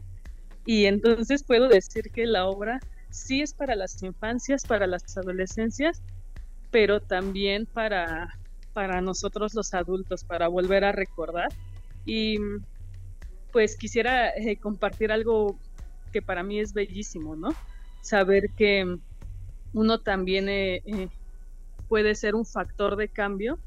[0.66, 6.02] Y entonces puedo decir que la obra sí es para las infancias, para las adolescencias,
[6.72, 8.28] pero también para,
[8.78, 11.52] para nosotros los adultos, para volver a recordar.
[12.06, 12.38] Y
[13.52, 15.60] pues quisiera eh, compartir algo
[16.14, 17.56] que para mí es bellísimo, ¿no?
[18.04, 18.86] Saber que
[19.74, 21.08] uno también eh, eh,
[21.88, 23.58] puede ser un factor de cambio,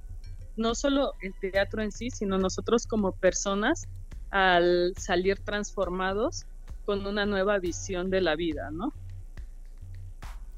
[0.55, 3.88] no solo el teatro en sí, sino nosotros como personas
[4.31, 6.44] al salir transformados
[6.85, 8.94] con una nueva visión de la vida, ¿no?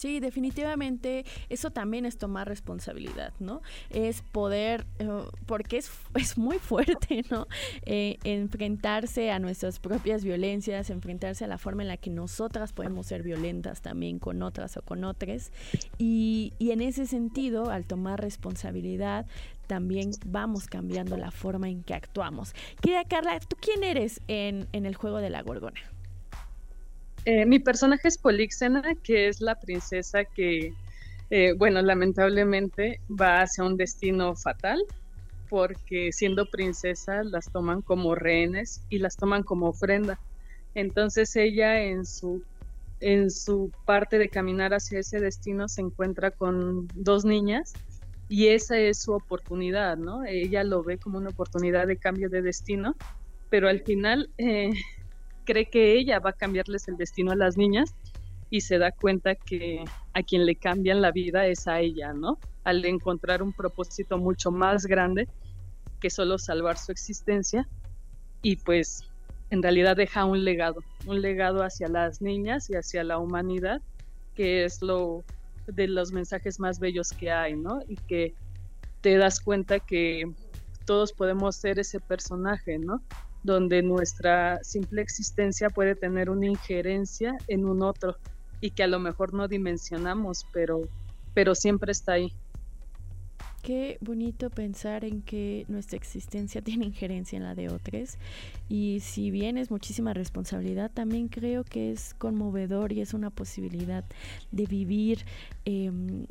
[0.03, 3.63] Sí, definitivamente eso también es tomar responsabilidad, ¿no?
[3.89, 5.09] Es poder, eh,
[5.47, 7.47] porque es, es, muy fuerte, ¿no?
[7.87, 13.07] Eh, enfrentarse a nuestras propias violencias, enfrentarse a la forma en la que nosotras podemos
[13.07, 15.53] ser violentas también con otras o con otras.
[15.99, 19.27] Y, y en ese sentido, al tomar responsabilidad,
[19.69, 22.55] también vamos cambiando la forma en que actuamos.
[22.81, 25.81] Querida Carla, ¿tú quién eres en, en el juego de la gorgona?
[27.25, 30.73] Eh, mi personaje es Polixena, que es la princesa que,
[31.31, 34.83] eh, bueno, lamentablemente va hacia un destino fatal,
[35.49, 40.19] porque siendo princesa las toman como rehenes y las toman como ofrenda.
[40.75, 42.43] Entonces ella en su,
[43.01, 47.73] en su parte de caminar hacia ese destino se encuentra con dos niñas
[48.29, 50.25] y esa es su oportunidad, ¿no?
[50.25, 52.97] Ella lo ve como una oportunidad de cambio de destino,
[53.51, 54.71] pero al final eh,
[55.45, 57.95] cree que ella va a cambiarles el destino a las niñas
[58.51, 62.39] y se da cuenta que a quien le cambian la vida es a ella, ¿no?
[62.65, 65.29] Al encontrar un propósito mucho más grande
[66.01, 67.69] que solo salvar su existencia
[68.43, 69.05] y pues
[69.51, 73.81] en realidad deja un legado, un legado hacia las niñas y hacia la humanidad,
[74.35, 75.25] que es lo
[75.67, 77.81] de los mensajes más bellos que hay, ¿no?
[77.87, 78.35] Y que
[79.01, 80.25] te das cuenta que
[80.85, 83.03] todos podemos ser ese personaje, ¿no?
[83.43, 88.17] Donde nuestra simple existencia puede tener una injerencia en un otro
[88.61, 90.83] y que a lo mejor no dimensionamos, pero,
[91.35, 92.33] pero siempre está ahí.
[93.63, 98.19] Qué bonito pensar en que nuestra existencia tiene injerencia en la de otros
[98.69, 104.05] y si bien es muchísima responsabilidad, también creo que es conmovedor y es una posibilidad
[104.51, 105.25] de vivir
[105.65, 106.27] em,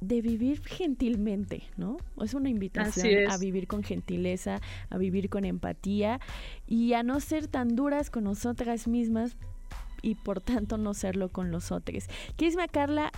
[0.00, 1.96] de vivir gentilmente, ¿no?
[2.22, 6.20] Es una invitación a vivir con gentileza, a vivir con empatía
[6.66, 9.36] y a no ser tan duras con nosotras mismas
[10.02, 12.04] y por tanto no serlo con los otros.
[12.36, 13.10] Kisma Carla,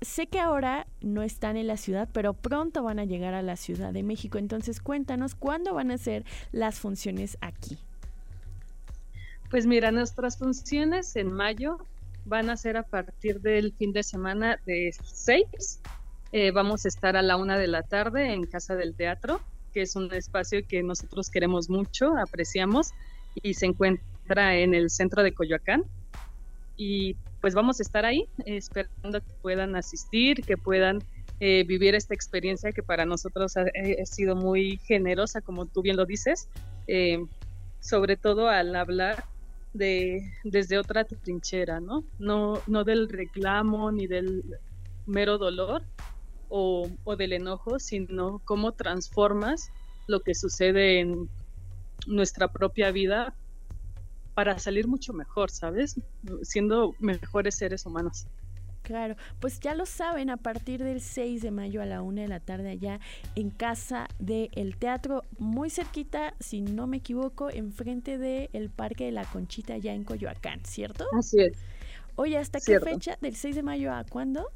[0.00, 3.56] sé que ahora no están en la ciudad, pero pronto van a llegar a la
[3.56, 7.78] Ciudad de México, entonces cuéntanos cuándo van a ser las funciones aquí.
[9.50, 11.78] Pues mira, nuestras funciones en mayo
[12.24, 15.80] van a ser a partir del fin de semana de 6
[16.32, 19.40] eh, vamos a estar a la una de la tarde en Casa del Teatro,
[19.72, 22.92] que es un espacio que nosotros queremos mucho, apreciamos
[23.42, 25.84] y se encuentra en el centro de Coyoacán.
[26.76, 31.02] Y pues vamos a estar ahí esperando que puedan asistir, que puedan
[31.40, 33.64] eh, vivir esta experiencia que para nosotros ha,
[34.04, 36.48] sido muy generosa, como tú bien lo dices,
[36.86, 37.24] eh,
[37.80, 39.24] sobre todo al hablar
[39.72, 42.04] de desde otra trinchera, ¿no?
[42.18, 44.42] No, no del reclamo ni del
[45.06, 45.82] mero dolor,
[46.50, 49.70] o, del enojo, sino cómo transformas
[50.06, 51.28] lo que sucede en
[52.06, 53.34] nuestra propia vida
[54.34, 56.00] para salir mucho mejor, ¿sabes?
[56.42, 58.26] Siendo mejores seres humanos.
[58.82, 62.28] Claro, pues ya lo saben, a partir del 6 de mayo a la una de
[62.28, 62.98] la tarde allá
[63.36, 69.24] en casa del teatro, muy cerquita, si no me equivoco, enfrente del Parque de la
[69.26, 71.06] Conchita allá en Coyoacán, ¿cierto?
[71.16, 71.58] Así es.
[72.16, 73.16] Oye, ¿hasta qué fecha?
[73.20, 74.48] ¿Del 6 de mayo a cuándo?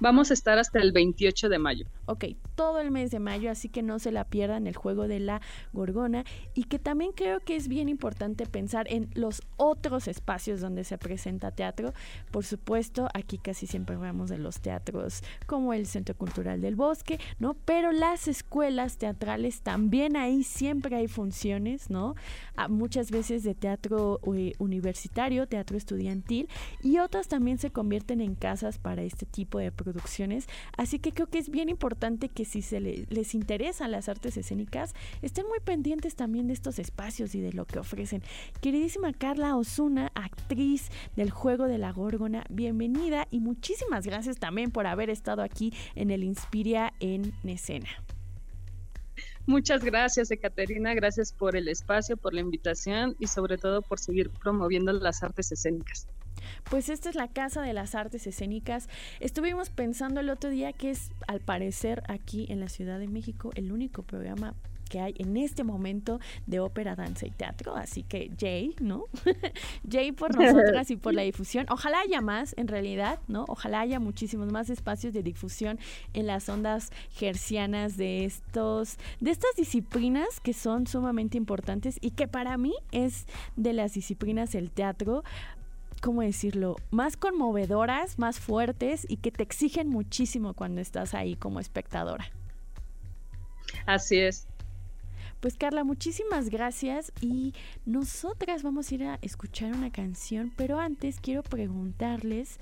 [0.00, 1.86] Vamos a estar hasta el 28 de mayo.
[2.10, 5.20] Ok, todo el mes de mayo, así que no se la pierdan el juego de
[5.20, 5.42] la
[5.74, 10.84] gorgona y que también creo que es bien importante pensar en los otros espacios donde
[10.84, 11.92] se presenta teatro.
[12.30, 17.20] Por supuesto, aquí casi siempre hablamos de los teatros como el Centro Cultural del Bosque,
[17.38, 17.52] ¿no?
[17.66, 22.14] Pero las escuelas teatrales también ahí siempre hay funciones, ¿no?
[22.56, 26.48] Ah, muchas veces de teatro eh, universitario, teatro estudiantil
[26.82, 30.48] y otras también se convierten en casas para este tipo de producciones.
[30.78, 31.97] Así que creo que es bien importante
[32.28, 37.34] que si se les interesan las artes escénicas, estén muy pendientes también de estos espacios
[37.34, 38.22] y de lo que ofrecen.
[38.60, 44.86] Queridísima Carla Osuna, actriz del Juego de la Górgona, bienvenida y muchísimas gracias también por
[44.86, 47.88] haber estado aquí en el Inspiria en Escena.
[49.46, 50.94] Muchas gracias, Ekaterina.
[50.94, 55.50] Gracias por el espacio, por la invitación y sobre todo por seguir promoviendo las artes
[55.50, 56.06] escénicas.
[56.70, 58.88] Pues esta es la Casa de las Artes Escénicas.
[59.20, 63.50] Estuvimos pensando el otro día que es, al parecer, aquí en la Ciudad de México,
[63.54, 64.54] el único programa
[64.88, 67.76] que hay en este momento de ópera, danza y teatro.
[67.76, 69.04] Así que Jay, ¿no?
[69.88, 71.66] Jay por nosotras y por la difusión.
[71.68, 73.44] Ojalá haya más, en realidad, ¿no?
[73.48, 75.78] Ojalá haya muchísimos más espacios de difusión
[76.14, 82.26] en las ondas gercianas de estos, de estas disciplinas que son sumamente importantes y que
[82.26, 83.26] para mí es
[83.56, 85.22] de las disciplinas el teatro
[86.00, 86.76] ¿cómo decirlo?
[86.90, 92.30] Más conmovedoras, más fuertes y que te exigen muchísimo cuando estás ahí como espectadora.
[93.86, 94.46] Así es.
[95.40, 97.54] Pues Carla, muchísimas gracias y
[97.86, 102.58] nosotras vamos a ir a escuchar una canción, pero antes quiero preguntarles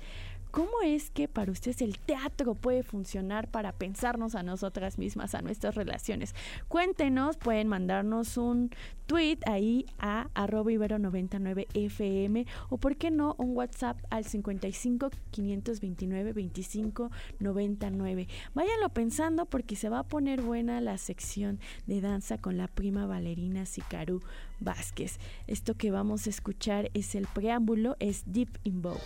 [0.51, 5.41] ¿Cómo es que para ustedes el teatro puede funcionar para pensarnos a nosotras mismas, a
[5.41, 6.33] nuestras relaciones?
[6.67, 8.71] Cuéntenos, pueden mandarnos un
[9.07, 17.11] tweet ahí a arroba ibero99fm o por qué no un WhatsApp al 55 529 25
[17.39, 18.27] 99.
[18.53, 23.05] Váyanlo pensando porque se va a poner buena la sección de danza con la prima
[23.05, 24.21] Valerina Sicarú
[24.59, 25.19] Vázquez.
[25.47, 29.01] Esto que vamos a escuchar es el preámbulo, es Deep in Vogue.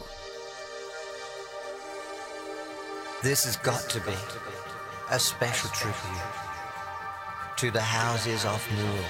[3.23, 4.15] This has got to be
[5.11, 5.95] a special tribute
[7.57, 9.05] to the houses of Moore.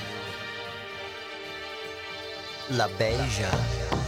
[2.71, 4.00] La Beja,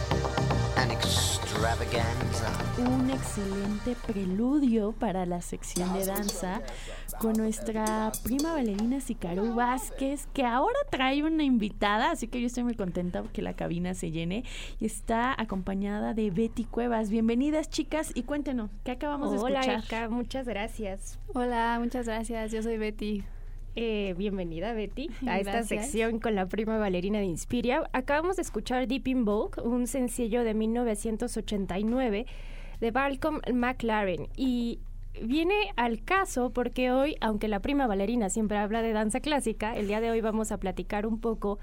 [0.76, 2.48] an extravaganza.
[2.78, 6.62] Un excelente preludio para la sección de danza
[7.18, 12.64] con nuestra prima bailarina Sicaru Vázquez, que ahora trae una invitada, así que yo estoy
[12.64, 14.44] muy contenta que la cabina se llene.
[14.80, 17.10] Y está acompañada de Betty Cuevas.
[17.10, 19.82] Bienvenidas, chicas, y cuéntenos, ¿qué acabamos de escuchar?
[19.90, 21.18] Hola, muchas gracias.
[21.34, 22.52] Hola, muchas gracias.
[22.52, 23.24] Yo soy Betty.
[23.76, 27.82] Eh, bienvenida Betty a esta sección con la prima Valerina de Inspiria.
[27.92, 32.26] Acabamos de escuchar Deep in Vogue, un sencillo de 1989
[32.80, 34.78] de Malcolm McLaren y
[35.20, 39.88] viene al caso porque hoy, aunque la prima Valerina siempre habla de danza clásica, el
[39.88, 41.58] día de hoy vamos a platicar un poco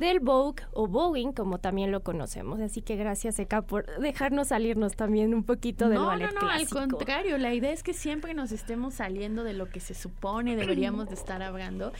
[0.00, 2.60] del Vogue o Voguing, como también lo conocemos.
[2.60, 6.48] Así que gracias, Eka, por dejarnos salirnos también un poquito del no, ballet no, no,
[6.48, 10.56] al contrario, la idea es que siempre nos estemos saliendo de lo que se supone
[10.56, 11.92] deberíamos de estar hablando.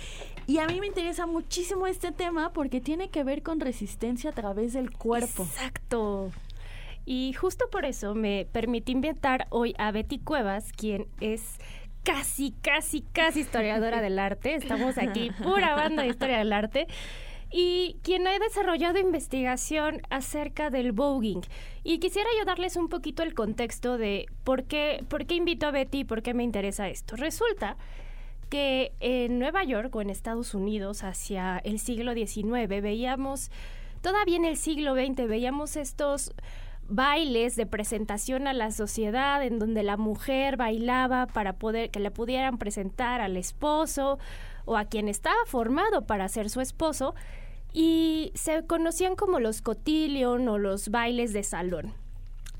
[0.46, 4.32] Y a mí me interesa muchísimo este tema porque tiene que ver con resistencia a
[4.32, 5.44] través del cuerpo.
[5.44, 6.30] Exacto.
[7.04, 11.58] Y justo por eso me permití invitar hoy a Betty Cuevas, quien es
[12.02, 14.54] casi, casi, casi historiadora del arte.
[14.54, 16.86] Estamos aquí, pura banda de historia del arte.
[17.52, 21.42] Y quien ha desarrollado investigación acerca del voguing.
[21.82, 25.72] Y quisiera yo darles un poquito el contexto de por qué, por qué invito a
[25.72, 27.16] Betty y por qué me interesa esto.
[27.16, 27.76] Resulta
[28.50, 33.50] que en Nueva York o en Estados Unidos hacia el siglo XIX veíamos,
[34.02, 36.32] todavía en el siglo XX veíamos estos
[36.90, 42.10] bailes de presentación a la sociedad en donde la mujer bailaba para poder que le
[42.10, 44.18] pudieran presentar al esposo
[44.64, 47.14] o a quien estaba formado para ser su esposo
[47.72, 51.92] y se conocían como los cotillion o los bailes de salón.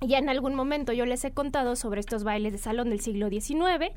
[0.01, 3.29] Ya en algún momento yo les he contado sobre estos bailes de salón del siglo
[3.29, 3.93] XIX.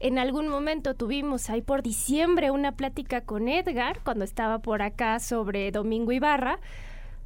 [0.00, 5.18] En algún momento tuvimos ahí por diciembre una plática con Edgar cuando estaba por acá
[5.18, 6.58] sobre Domingo Ibarra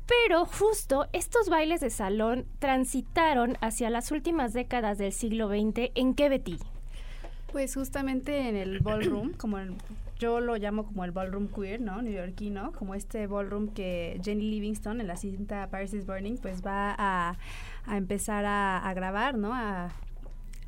[0.06, 5.90] pero justo estos bailes de salón transitaron hacia las últimas décadas del siglo XX.
[5.94, 6.58] ¿En qué, Betty?
[7.52, 9.58] Pues justamente en el ballroom, como
[10.18, 12.02] yo lo llamo como el ballroom queer, ¿no?
[12.02, 16.94] Neoyorquino, como este ballroom que Jenny Livingston en la cinta Paris is Burning, pues va
[16.96, 17.36] a,
[17.88, 19.52] empezar a, a grabar, ¿no?
[19.54, 19.90] A,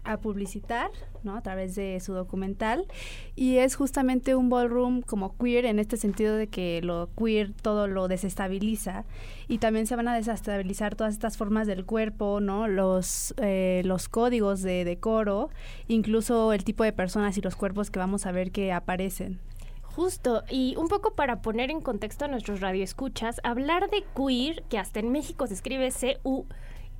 [0.06, 0.90] a publicitar,
[1.22, 1.36] ¿no?
[1.36, 2.86] A través de su documental.
[3.34, 7.86] Y es justamente un ballroom como queer en este sentido de que lo queer todo
[7.86, 9.04] lo desestabiliza
[9.48, 12.68] y también se van a desestabilizar todas estas formas del cuerpo, ¿no?
[12.68, 15.50] Los, eh, los códigos de decoro,
[15.88, 19.40] incluso el tipo de personas y los cuerpos que vamos a ver que aparecen.
[19.82, 24.78] Justo, y un poco para poner en contexto a nuestros radioescuchas, hablar de queer, que
[24.78, 26.44] hasta en México se escribe C-U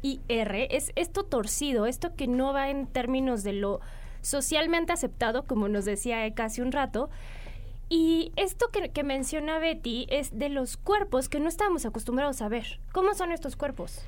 [0.02, 3.80] R es esto torcido, esto que no va en términos de lo
[4.22, 7.10] socialmente aceptado, como nos decía casi un rato.
[7.88, 12.48] Y esto que, que menciona Betty es de los cuerpos que no estábamos acostumbrados a
[12.48, 12.80] ver.
[12.92, 14.00] ¿Cómo son estos cuerpos?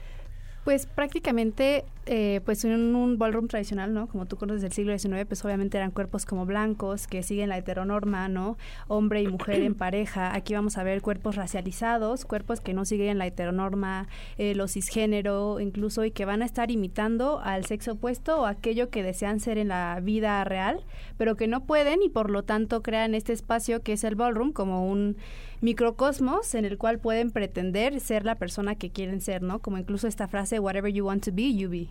[0.68, 4.06] Pues prácticamente, eh, pues en un ballroom tradicional, ¿no?
[4.06, 7.56] Como tú conoces del siglo XIX, pues obviamente eran cuerpos como blancos, que siguen la
[7.56, 8.58] heteronorma, ¿no?
[8.86, 10.34] Hombre y mujer en pareja.
[10.34, 15.58] Aquí vamos a ver cuerpos racializados, cuerpos que no siguen la heteronorma, eh, los cisgénero,
[15.58, 19.56] incluso, y que van a estar imitando al sexo opuesto o aquello que desean ser
[19.56, 20.84] en la vida real,
[21.16, 24.52] pero que no pueden y por lo tanto crean este espacio que es el ballroom
[24.52, 25.16] como un
[25.60, 29.58] microcosmos en el cual pueden pretender ser la persona que quieren ser, ¿no?
[29.60, 31.88] Como incluso esta frase, whatever you want to be, you be.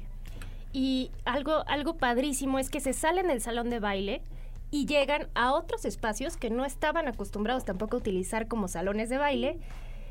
[0.74, 4.22] Y algo, algo padrísimo es que se salen del salón de baile
[4.70, 9.18] y llegan a otros espacios que no estaban acostumbrados tampoco a utilizar como salones de
[9.18, 9.58] baile.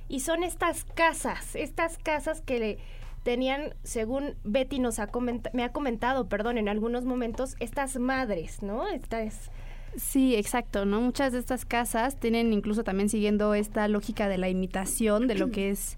[0.09, 2.79] Y son estas casas, estas casas que
[3.23, 5.11] tenían, según Betty nos ha
[5.53, 8.87] me ha comentado, perdón, en algunos momentos, estas madres, ¿no?
[8.89, 9.51] Estas
[9.97, 11.01] Sí, exacto, ¿no?
[11.01, 15.51] Muchas de estas casas tienen incluso también siguiendo esta lógica de la imitación de lo
[15.51, 15.97] que es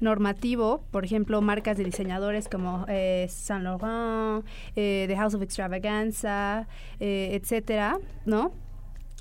[0.00, 4.44] normativo, por ejemplo, marcas de diseñadores como eh, Saint Laurent,
[4.76, 6.66] eh, The House of Extravaganza,
[6.98, 8.52] eh, etcétera, ¿no?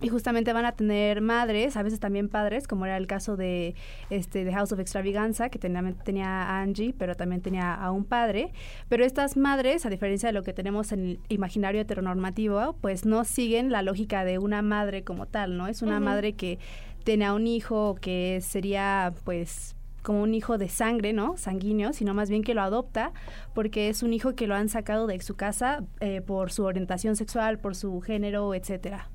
[0.02, 3.76] y justamente van a tener madres, a veces también padres, como era el caso de
[4.10, 8.06] este de House of Extravaganza, que tenía, tenía a Angie, pero también tenía a un
[8.06, 8.52] padre.
[8.88, 13.26] Pero estas madres, a diferencia de lo que tenemos en el imaginario heteronormativo, pues no
[13.26, 15.68] siguen la lógica de una madre como tal, ¿no?
[15.68, 16.60] Es una madre que
[17.04, 19.76] tiene a un hijo que sería, pues,
[20.10, 21.38] como un hijo de sangre, ¿no?
[21.38, 23.12] Sanguíneo, sino más bien que lo adopta
[23.54, 27.16] porque es un hijo que lo han sacado de su casa eh, por su orientación
[27.16, 29.08] sexual, por su género, etcétera.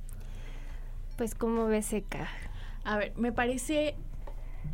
[1.16, 2.28] Pues como ves, Seca.
[2.84, 3.96] A ver, me parece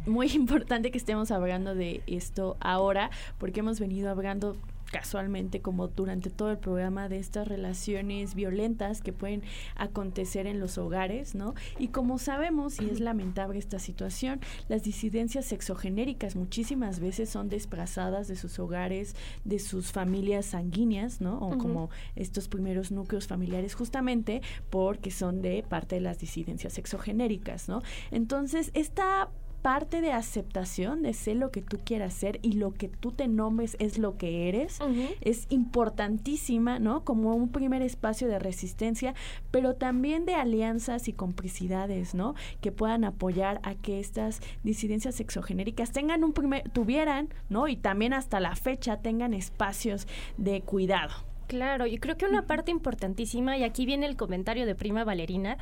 [0.05, 4.59] muy importante que estemos hablando de esto ahora, porque hemos venido hablando
[4.91, 9.43] casualmente como durante todo el programa de estas relaciones violentas que pueden
[9.77, 11.55] acontecer en los hogares, ¿no?
[11.79, 18.29] Y como sabemos, y es lamentable esta situación, las disidencias sexogenéricas muchísimas veces son desplazadas
[18.29, 19.15] de sus hogares,
[19.45, 21.39] de sus familias sanguíneas, ¿no?
[21.39, 27.69] O como estos primeros núcleos familiares justamente porque son de parte de las disidencias sexogenéricas,
[27.69, 27.83] ¿no?
[28.11, 29.29] Entonces, esta
[29.63, 33.29] parte de aceptación de ser lo que tú quieras ser y lo que tú te
[33.29, 34.79] nombres es lo que eres,
[35.21, 37.05] es importantísima, ¿no?
[37.05, 39.15] Como un primer espacio de resistencia,
[39.51, 42.35] pero también de alianzas y complicidades, ¿no?
[42.61, 47.69] Que puedan apoyar a que estas disidencias sexogenéricas tengan un primer, tuvieran, ¿no?
[47.69, 50.07] Y también hasta la fecha tengan espacios
[50.37, 51.13] de cuidado.
[51.47, 55.59] Claro, y creo que una parte importantísima, y aquí viene el comentario de Prima Valerina,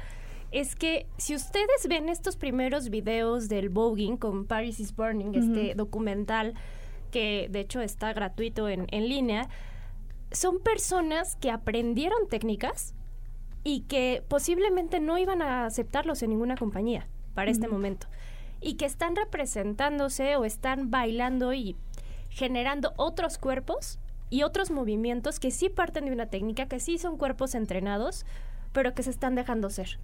[0.50, 5.74] es que si ustedes ven estos primeros videos del voguing con Paris is Burning, este
[5.74, 6.54] documental
[7.10, 9.48] que de hecho está gratuito en, línea,
[10.30, 12.94] son personas que aprendieron técnicas
[13.64, 18.06] y que posiblemente no iban a aceptarlos en ninguna compañía para este momento.
[18.60, 21.76] Y que están representándose o están bailando y
[22.30, 23.98] generando otros cuerpos
[24.30, 28.26] y otros movimientos que sí parten de una técnica, que sí son cuerpos entrenados,
[28.72, 29.98] pero que se están dejando ser.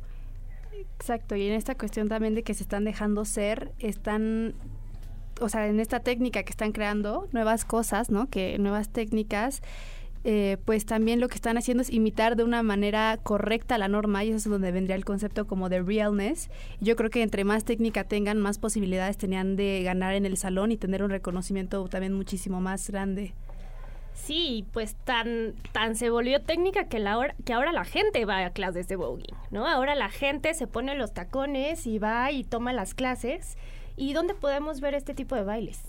[0.97, 4.55] Exacto, y en esta cuestión también de que se están dejando ser, están,
[5.41, 8.29] o sea, en esta técnica que están creando nuevas cosas, ¿no?
[8.29, 9.63] Que nuevas técnicas,
[10.27, 14.25] eh, pues también lo que están haciendo es imitar de una manera correcta la norma
[14.25, 16.49] y eso es donde vendría el concepto como de realness.
[16.81, 20.73] Yo creo que entre más técnica tengan, más posibilidades tenían de ganar en el salón
[20.73, 23.35] y tener un reconocimiento también muchísimo más grande.
[24.15, 28.51] Sí, pues tan, tan se volvió técnica que, la que ahora la gente va a
[28.51, 29.67] clases de voguing, ¿no?
[29.67, 33.59] Ahora la gente se pone los tacones y va y toma las clases.
[33.97, 35.83] ¿Y dónde podemos ver este tipo de bailes?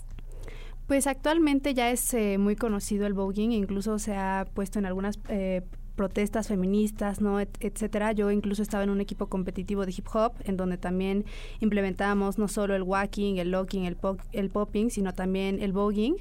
[0.86, 5.18] Pues actualmente ya es eh, muy conocido el voguing, incluso se ha puesto en algunas
[5.28, 5.62] eh,
[5.96, 7.40] protestas feministas, ¿no?
[7.40, 8.12] etcétera.
[8.12, 11.24] Yo incluso estaba en un equipo competitivo de hip hop en donde también
[11.60, 13.96] implementábamos no solo el walking, el locking, el,
[14.32, 16.16] el popping, sino también el voguing.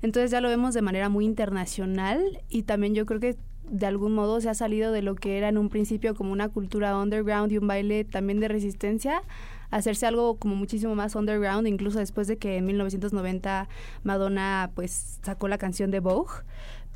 [0.00, 3.36] Entonces ya lo vemos de manera muy internacional y también yo creo que
[3.68, 6.48] de algún modo se ha salido de lo que era en un principio como una
[6.48, 9.22] cultura underground y un baile también de resistencia
[9.70, 13.68] hacerse algo como muchísimo más underground, incluso después de que en 1990
[14.04, 16.32] Madonna pues sacó la canción de Vogue.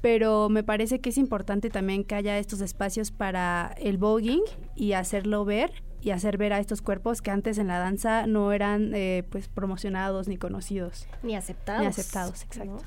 [0.01, 4.43] Pero me parece que es importante también que haya estos espacios para el voguing
[4.75, 8.53] y hacerlo ver y hacer ver a estos cuerpos que antes en la danza no
[8.53, 11.07] eran eh, pues promocionados ni conocidos.
[11.23, 11.83] Ni aceptados.
[11.83, 12.79] Ni aceptados, exacto.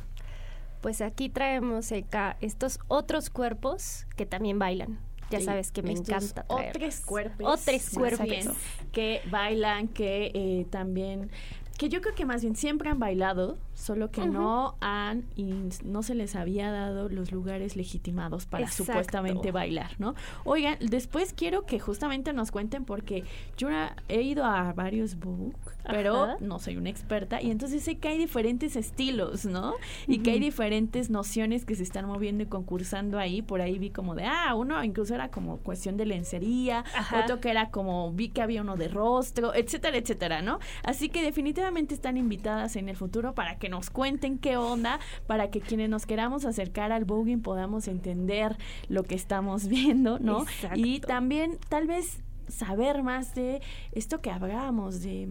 [0.82, 5.00] Pues aquí traemos acá estos otros cuerpos que también bailan.
[5.30, 6.46] Ya sabes que me encanta.
[6.48, 7.62] Otros cuerpos.
[7.62, 8.56] Otros cuerpos.
[8.92, 11.32] Que bailan, que eh, también
[11.78, 15.54] que yo creo que más bien siempre han bailado, solo que no han y
[15.84, 20.16] no se les había dado los lugares legitimados para supuestamente bailar, ¿no?
[20.44, 23.24] Oigan, después quiero que justamente nos cuenten porque
[23.58, 23.70] yo
[24.10, 25.56] he ido a varios book,
[25.88, 29.74] pero no soy una experta y entonces sé que hay diferentes estilos, ¿no?
[30.08, 33.90] Y que hay diferentes nociones que se están moviendo y concursando ahí, por ahí vi
[33.90, 36.84] como de, ah, uno incluso era como cuestión de lencería,
[37.24, 40.60] otro que era como vi que había uno de rostro, etcétera, etcétera, ¿no?
[40.84, 45.50] Así que definitivamente están invitadas en el futuro para que nos cuenten qué onda, para
[45.50, 48.58] que quienes nos queramos acercar al voguing podamos entender
[48.90, 50.46] lo que estamos viendo, ¿no?
[50.76, 53.62] Y también tal vez saber más de
[53.92, 55.30] esto que hablábamos, de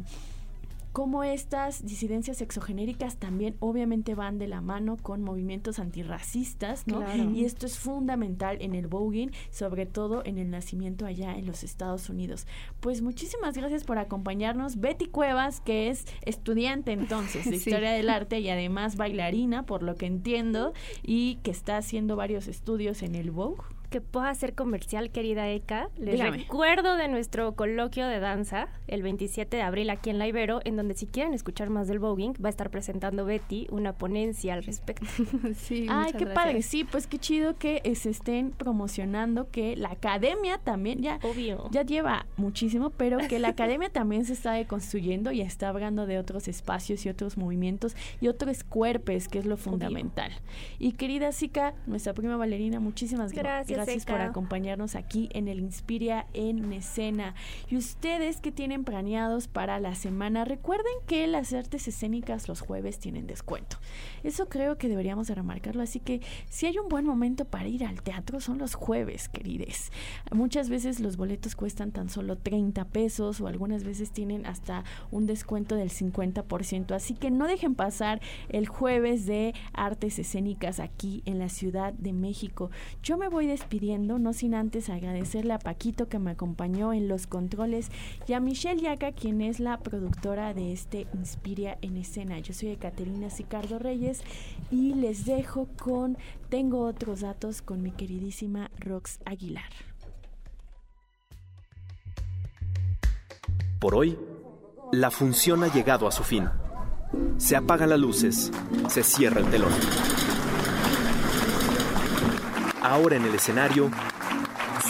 [0.93, 7.03] cómo estas disidencias exogenéricas también obviamente van de la mano con movimientos antirracistas, ¿no?
[7.33, 11.65] Y esto es fundamental en el voguing, sobre todo en el nacimiento allá en los
[11.65, 12.47] Estados Unidos.
[12.81, 14.81] Pues muchísimas gracias por acompañarnos.
[14.81, 19.95] Betty Cuevas, que es estudiante entonces de Historia del Arte y además bailarina, por lo
[19.95, 23.63] que entiendo, y que está haciendo varios estudios en el Vogue
[23.93, 25.91] que pueda hacer comercial, querida Eka.
[25.99, 30.61] Les recuerdo de nuestro coloquio de danza el 27 de abril aquí en La Ibero,
[30.65, 34.55] en donde si quieren escuchar más del voguing, va a estar presentando Betty una ponencia
[34.55, 35.07] al respecto.
[35.55, 36.63] sí, Ay, qué padre.
[36.63, 41.69] Sí, pues qué chido que se estén promocionando que la academia también ya, Obvio.
[41.71, 46.19] ya lleva muchísimo, pero que la academia también se está deconstruyendo y está hablando de
[46.19, 50.33] otros espacios y otros movimientos y otros cuerpos, que es lo fundamental.
[50.79, 56.27] Y querida Zika, nuestra prima bailarina, muchísimas gracias gracias por acompañarnos aquí en el Inspiria
[56.35, 57.35] en Escena.
[57.69, 62.99] Y ustedes que tienen planeados para la semana, recuerden que las artes escénicas los jueves
[62.99, 63.79] tienen descuento.
[64.23, 67.85] Eso creo que deberíamos de remarcarlo, así que si hay un buen momento para ir
[67.85, 69.91] al teatro son los jueves, querides.
[70.31, 75.27] Muchas veces los boletos cuestan tan solo 30 pesos o algunas veces tienen hasta un
[75.27, 81.39] descuento del 50%, así que no dejen pasar el jueves de artes escénicas aquí en
[81.39, 82.71] la Ciudad de México.
[83.03, 87.09] Yo me voy despidiendo pidiendo, no sin antes agradecerle a Paquito que me acompañó en
[87.09, 87.89] los controles
[88.29, 92.39] y a Michelle Yaca, quien es la productora de este Inspiria en Escena.
[92.41, 94.21] Yo soy Caterina Sicardo Reyes
[94.71, 96.19] y les dejo con
[96.51, 99.73] Tengo otros datos con mi queridísima Rox Aguilar.
[103.79, 104.19] Por hoy,
[104.93, 106.47] la función ha llegado a su fin.
[107.39, 108.53] Se apagan las luces,
[108.91, 109.73] se cierra el telón.
[112.83, 113.91] Ahora en el escenario,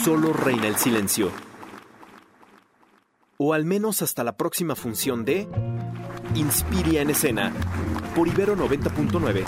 [0.02, 1.30] solo reina el silencio.
[3.36, 5.46] O al menos hasta la próxima función de
[6.34, 7.52] Inspiria en escena,
[8.14, 9.44] por Ibero 90.9.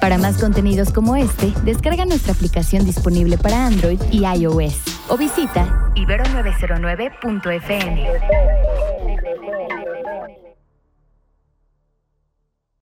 [0.00, 5.92] Para más contenidos como este, descarga nuestra aplicación disponible para Android y iOS o visita
[5.94, 8.08] ibero909.fm.